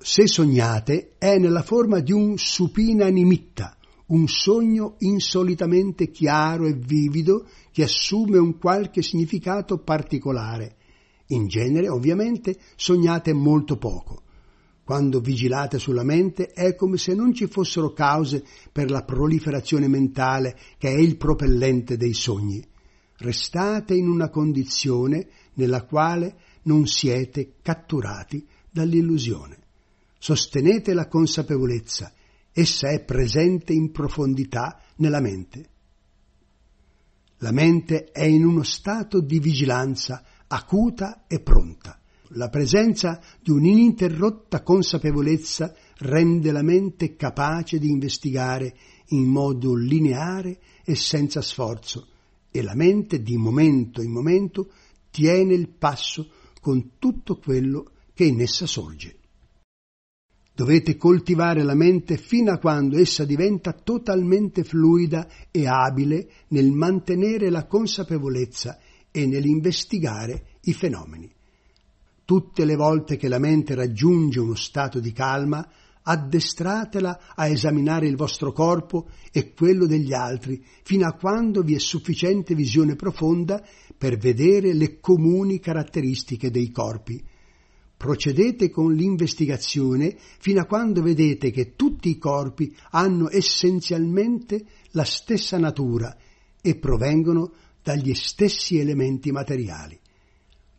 se 0.00 0.28
sognate, 0.28 1.14
è 1.18 1.38
nella 1.38 1.62
forma 1.62 1.98
di 1.98 2.12
un 2.12 2.38
supina 2.38 3.08
nimitta, 3.08 3.76
un 4.06 4.28
sogno 4.28 4.94
insolitamente 4.98 6.10
chiaro 6.10 6.66
e 6.66 6.74
vivido 6.74 7.46
che 7.72 7.82
assume 7.82 8.38
un 8.38 8.58
qualche 8.58 9.02
significato 9.02 9.78
particolare. 9.78 10.76
In 11.30 11.48
genere, 11.48 11.88
ovviamente, 11.88 12.58
sognate 12.76 13.32
molto 13.32 13.76
poco. 13.76 14.22
Quando 14.84 15.20
vigilate 15.20 15.80
sulla 15.80 16.04
mente 16.04 16.46
è 16.46 16.76
come 16.76 16.96
se 16.96 17.14
non 17.14 17.34
ci 17.34 17.46
fossero 17.48 17.92
cause 17.92 18.44
per 18.72 18.90
la 18.90 19.02
proliferazione 19.02 19.88
mentale 19.88 20.56
che 20.78 20.90
è 20.90 20.96
il 20.96 21.16
propellente 21.16 21.96
dei 21.96 22.14
sogni. 22.14 22.64
Restate 23.16 23.94
in 23.94 24.08
una 24.08 24.30
condizione 24.30 25.28
nella 25.54 25.84
quale 25.84 26.38
non 26.62 26.86
siete 26.86 27.56
catturati 27.60 28.46
dall'illusione. 28.70 29.66
Sostenete 30.18 30.94
la 30.94 31.06
consapevolezza, 31.06 32.12
essa 32.52 32.90
è 32.90 33.04
presente 33.04 33.72
in 33.72 33.92
profondità 33.92 34.80
nella 34.96 35.20
mente. 35.20 35.70
La 37.38 37.52
mente 37.52 38.10
è 38.10 38.24
in 38.24 38.44
uno 38.44 38.64
stato 38.64 39.20
di 39.20 39.38
vigilanza 39.38 40.24
acuta 40.48 41.24
e 41.28 41.40
pronta. 41.40 42.00
La 42.32 42.48
presenza 42.48 43.22
di 43.40 43.52
un'ininterrotta 43.52 44.62
consapevolezza 44.62 45.72
rende 45.98 46.50
la 46.50 46.62
mente 46.62 47.14
capace 47.14 47.78
di 47.78 47.88
investigare 47.88 48.76
in 49.10 49.24
modo 49.24 49.74
lineare 49.74 50.58
e 50.84 50.94
senza 50.94 51.40
sforzo 51.40 52.08
e 52.50 52.62
la 52.62 52.74
mente 52.74 53.22
di 53.22 53.36
momento 53.36 54.02
in 54.02 54.10
momento 54.10 54.72
tiene 55.10 55.54
il 55.54 55.68
passo 55.68 56.30
con 56.60 56.98
tutto 56.98 57.38
quello 57.38 57.92
che 58.12 58.24
in 58.24 58.40
essa 58.40 58.66
sorge. 58.66 59.17
Dovete 60.58 60.96
coltivare 60.96 61.62
la 61.62 61.76
mente 61.76 62.16
fino 62.16 62.50
a 62.50 62.58
quando 62.58 62.98
essa 62.98 63.24
diventa 63.24 63.72
totalmente 63.72 64.64
fluida 64.64 65.28
e 65.52 65.68
abile 65.68 66.28
nel 66.48 66.72
mantenere 66.72 67.48
la 67.48 67.64
consapevolezza 67.66 68.76
e 69.12 69.24
nell'investigare 69.24 70.58
i 70.62 70.72
fenomeni. 70.72 71.30
Tutte 72.24 72.64
le 72.64 72.74
volte 72.74 73.16
che 73.16 73.28
la 73.28 73.38
mente 73.38 73.76
raggiunge 73.76 74.40
uno 74.40 74.56
stato 74.56 74.98
di 74.98 75.12
calma, 75.12 75.64
addestratela 76.02 77.36
a 77.36 77.46
esaminare 77.46 78.08
il 78.08 78.16
vostro 78.16 78.50
corpo 78.50 79.10
e 79.30 79.52
quello 79.52 79.86
degli 79.86 80.12
altri, 80.12 80.60
fino 80.82 81.06
a 81.06 81.12
quando 81.12 81.62
vi 81.62 81.76
è 81.76 81.78
sufficiente 81.78 82.56
visione 82.56 82.96
profonda 82.96 83.64
per 83.96 84.16
vedere 84.16 84.74
le 84.74 84.98
comuni 84.98 85.60
caratteristiche 85.60 86.50
dei 86.50 86.72
corpi, 86.72 87.22
Procedete 87.98 88.70
con 88.70 88.94
l'investigazione 88.94 90.16
fino 90.38 90.60
a 90.60 90.66
quando 90.66 91.02
vedete 91.02 91.50
che 91.50 91.74
tutti 91.74 92.08
i 92.10 92.16
corpi 92.16 92.72
hanno 92.90 93.28
essenzialmente 93.28 94.64
la 94.92 95.02
stessa 95.02 95.58
natura 95.58 96.16
e 96.62 96.76
provengono 96.76 97.50
dagli 97.82 98.14
stessi 98.14 98.78
elementi 98.78 99.32
materiali. 99.32 99.98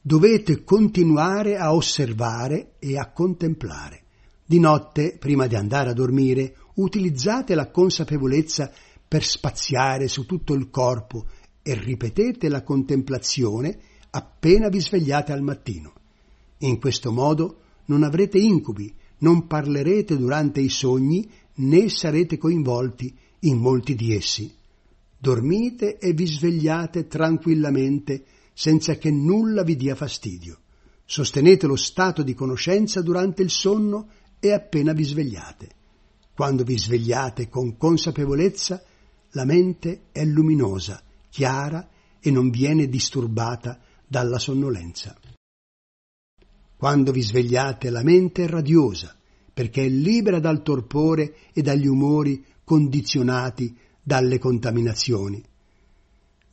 Dovete 0.01 0.63
continuare 0.63 1.57
a 1.57 1.73
osservare 1.73 2.75
e 2.79 2.97
a 2.97 3.11
contemplare. 3.11 4.03
Di 4.45 4.59
notte, 4.59 5.17
prima 5.19 5.45
di 5.45 5.55
andare 5.55 5.89
a 5.89 5.93
dormire, 5.93 6.55
utilizzate 6.75 7.53
la 7.53 7.69
consapevolezza 7.69 8.71
per 9.05 9.25
spaziare 9.25 10.07
su 10.07 10.25
tutto 10.25 10.53
il 10.53 10.69
corpo 10.69 11.25
e 11.61 11.73
ripetete 11.73 12.47
la 12.47 12.63
contemplazione 12.63 13.77
appena 14.11 14.69
vi 14.69 14.79
svegliate 14.79 15.33
al 15.33 15.41
mattino. 15.41 15.97
In 16.59 16.79
questo 16.79 17.11
modo 17.11 17.61
non 17.85 18.03
avrete 18.03 18.37
incubi, 18.37 18.93
non 19.19 19.47
parlerete 19.47 20.17
durante 20.17 20.59
i 20.59 20.69
sogni 20.69 21.29
né 21.55 21.89
sarete 21.89 22.37
coinvolti 22.37 23.15
in 23.39 23.57
molti 23.57 23.95
di 23.95 24.13
essi. 24.13 24.53
Dormite 25.17 25.97
e 25.97 26.13
vi 26.13 26.25
svegliate 26.25 27.07
tranquillamente 27.07 28.23
senza 28.53 28.95
che 28.95 29.11
nulla 29.11 29.63
vi 29.63 29.75
dia 29.75 29.95
fastidio. 29.95 30.59
Sostenete 31.05 31.65
lo 31.65 31.75
stato 31.75 32.23
di 32.23 32.33
conoscenza 32.33 33.01
durante 33.01 33.41
il 33.41 33.49
sonno 33.49 34.09
e 34.39 34.51
appena 34.51 34.93
vi 34.93 35.03
svegliate. 35.03 35.69
Quando 36.33 36.63
vi 36.63 36.77
svegliate 36.77 37.49
con 37.49 37.77
consapevolezza, 37.77 38.81
la 39.31 39.45
mente 39.45 40.03
è 40.11 40.23
luminosa, 40.23 41.01
chiara 41.29 41.87
e 42.19 42.31
non 42.31 42.49
viene 42.49 42.87
disturbata 42.87 43.79
dalla 44.07 44.39
sonnolenza. 44.39 45.17
Quando 46.79 47.11
vi 47.11 47.21
svegliate 47.21 47.89
la 47.89 48.03
mente 48.03 48.45
è 48.45 48.47
radiosa, 48.47 49.13
perché 49.53 49.83
è 49.83 49.89
libera 49.89 50.39
dal 50.39 50.63
torpore 50.63 51.35
e 51.51 51.61
dagli 51.61 51.87
umori 51.87 52.41
condizionati 52.63 53.75
dalle 54.01 54.39
contaminazioni. 54.39 55.43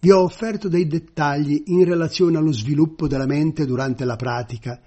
Vi 0.00 0.10
ho 0.10 0.22
offerto 0.22 0.66
dei 0.66 0.88
dettagli 0.88 1.62
in 1.66 1.84
relazione 1.84 2.38
allo 2.38 2.50
sviluppo 2.50 3.06
della 3.06 3.24
mente 3.24 3.66
durante 3.66 4.04
la 4.04 4.16
pratica. 4.16 4.80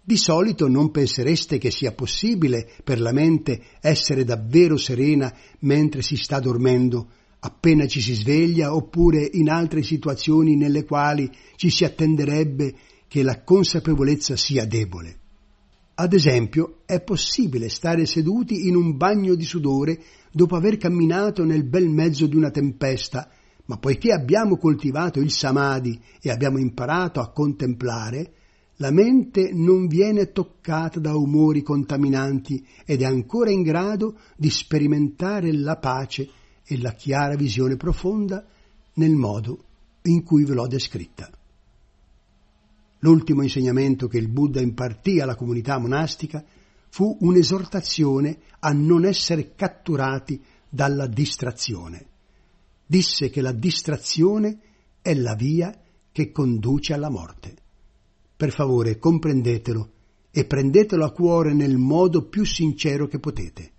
Di 0.00 0.16
solito 0.16 0.68
non 0.68 0.92
pensereste 0.92 1.58
che 1.58 1.72
sia 1.72 1.90
possibile 1.90 2.70
per 2.84 3.00
la 3.00 3.10
mente 3.10 3.64
essere 3.80 4.22
davvero 4.22 4.76
serena 4.76 5.36
mentre 5.62 6.02
si 6.02 6.14
sta 6.14 6.38
dormendo, 6.38 7.08
appena 7.40 7.88
ci 7.88 8.00
si 8.00 8.14
sveglia, 8.14 8.72
oppure 8.72 9.28
in 9.32 9.50
altre 9.50 9.82
situazioni 9.82 10.54
nelle 10.54 10.84
quali 10.84 11.28
ci 11.56 11.68
si 11.68 11.84
attenderebbe 11.84 12.72
che 13.12 13.22
la 13.22 13.42
consapevolezza 13.42 14.36
sia 14.36 14.64
debole. 14.64 15.18
Ad 15.96 16.14
esempio, 16.14 16.78
è 16.86 17.02
possibile 17.02 17.68
stare 17.68 18.06
seduti 18.06 18.66
in 18.68 18.74
un 18.74 18.96
bagno 18.96 19.34
di 19.34 19.44
sudore 19.44 20.00
dopo 20.32 20.56
aver 20.56 20.78
camminato 20.78 21.44
nel 21.44 21.62
bel 21.62 21.90
mezzo 21.90 22.26
di 22.26 22.36
una 22.36 22.50
tempesta, 22.50 23.28
ma 23.66 23.76
poiché 23.76 24.12
abbiamo 24.12 24.56
coltivato 24.56 25.20
il 25.20 25.30
samadhi 25.30 26.00
e 26.22 26.30
abbiamo 26.30 26.56
imparato 26.56 27.20
a 27.20 27.30
contemplare, 27.32 28.32
la 28.76 28.90
mente 28.90 29.50
non 29.52 29.88
viene 29.88 30.32
toccata 30.32 30.98
da 30.98 31.14
umori 31.14 31.60
contaminanti 31.60 32.66
ed 32.86 33.02
è 33.02 33.04
ancora 33.04 33.50
in 33.50 33.60
grado 33.60 34.20
di 34.38 34.48
sperimentare 34.48 35.52
la 35.52 35.76
pace 35.76 36.30
e 36.64 36.80
la 36.80 36.94
chiara 36.94 37.36
visione 37.36 37.76
profonda 37.76 38.42
nel 38.94 39.12
modo 39.16 39.64
in 40.04 40.22
cui 40.22 40.44
ve 40.46 40.54
l'ho 40.54 40.66
descritta. 40.66 41.30
L'ultimo 43.04 43.42
insegnamento 43.42 44.06
che 44.06 44.18
il 44.18 44.28
Buddha 44.28 44.60
impartì 44.60 45.20
alla 45.20 45.34
comunità 45.34 45.78
monastica 45.78 46.44
fu 46.88 47.16
un'esortazione 47.20 48.38
a 48.60 48.70
non 48.72 49.04
essere 49.04 49.54
catturati 49.56 50.40
dalla 50.68 51.06
distrazione. 51.06 52.06
Disse 52.86 53.28
che 53.28 53.40
la 53.40 53.52
distrazione 53.52 54.58
è 55.02 55.14
la 55.14 55.34
via 55.34 55.76
che 56.12 56.30
conduce 56.30 56.92
alla 56.92 57.10
morte. 57.10 57.56
Per 58.36 58.52
favore, 58.52 58.98
comprendetelo 58.98 59.90
e 60.30 60.44
prendetelo 60.44 61.04
a 61.04 61.10
cuore 61.12 61.54
nel 61.54 61.78
modo 61.78 62.28
più 62.28 62.44
sincero 62.44 63.08
che 63.08 63.18
potete. 63.18 63.72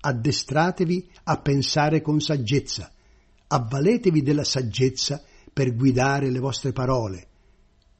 Addestratevi 0.00 1.08
a 1.24 1.38
pensare 1.38 2.00
con 2.00 2.20
saggezza, 2.20 2.92
avvaletevi 3.46 4.22
della 4.22 4.44
saggezza 4.44 5.22
per 5.52 5.74
guidare 5.76 6.30
le 6.30 6.38
vostre 6.40 6.72
parole. 6.72 7.28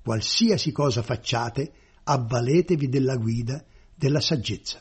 Qualsiasi 0.06 0.70
cosa 0.70 1.02
facciate, 1.02 1.72
avvaletevi 2.04 2.88
della 2.88 3.16
guida 3.16 3.60
della 3.92 4.20
saggezza. 4.20 4.80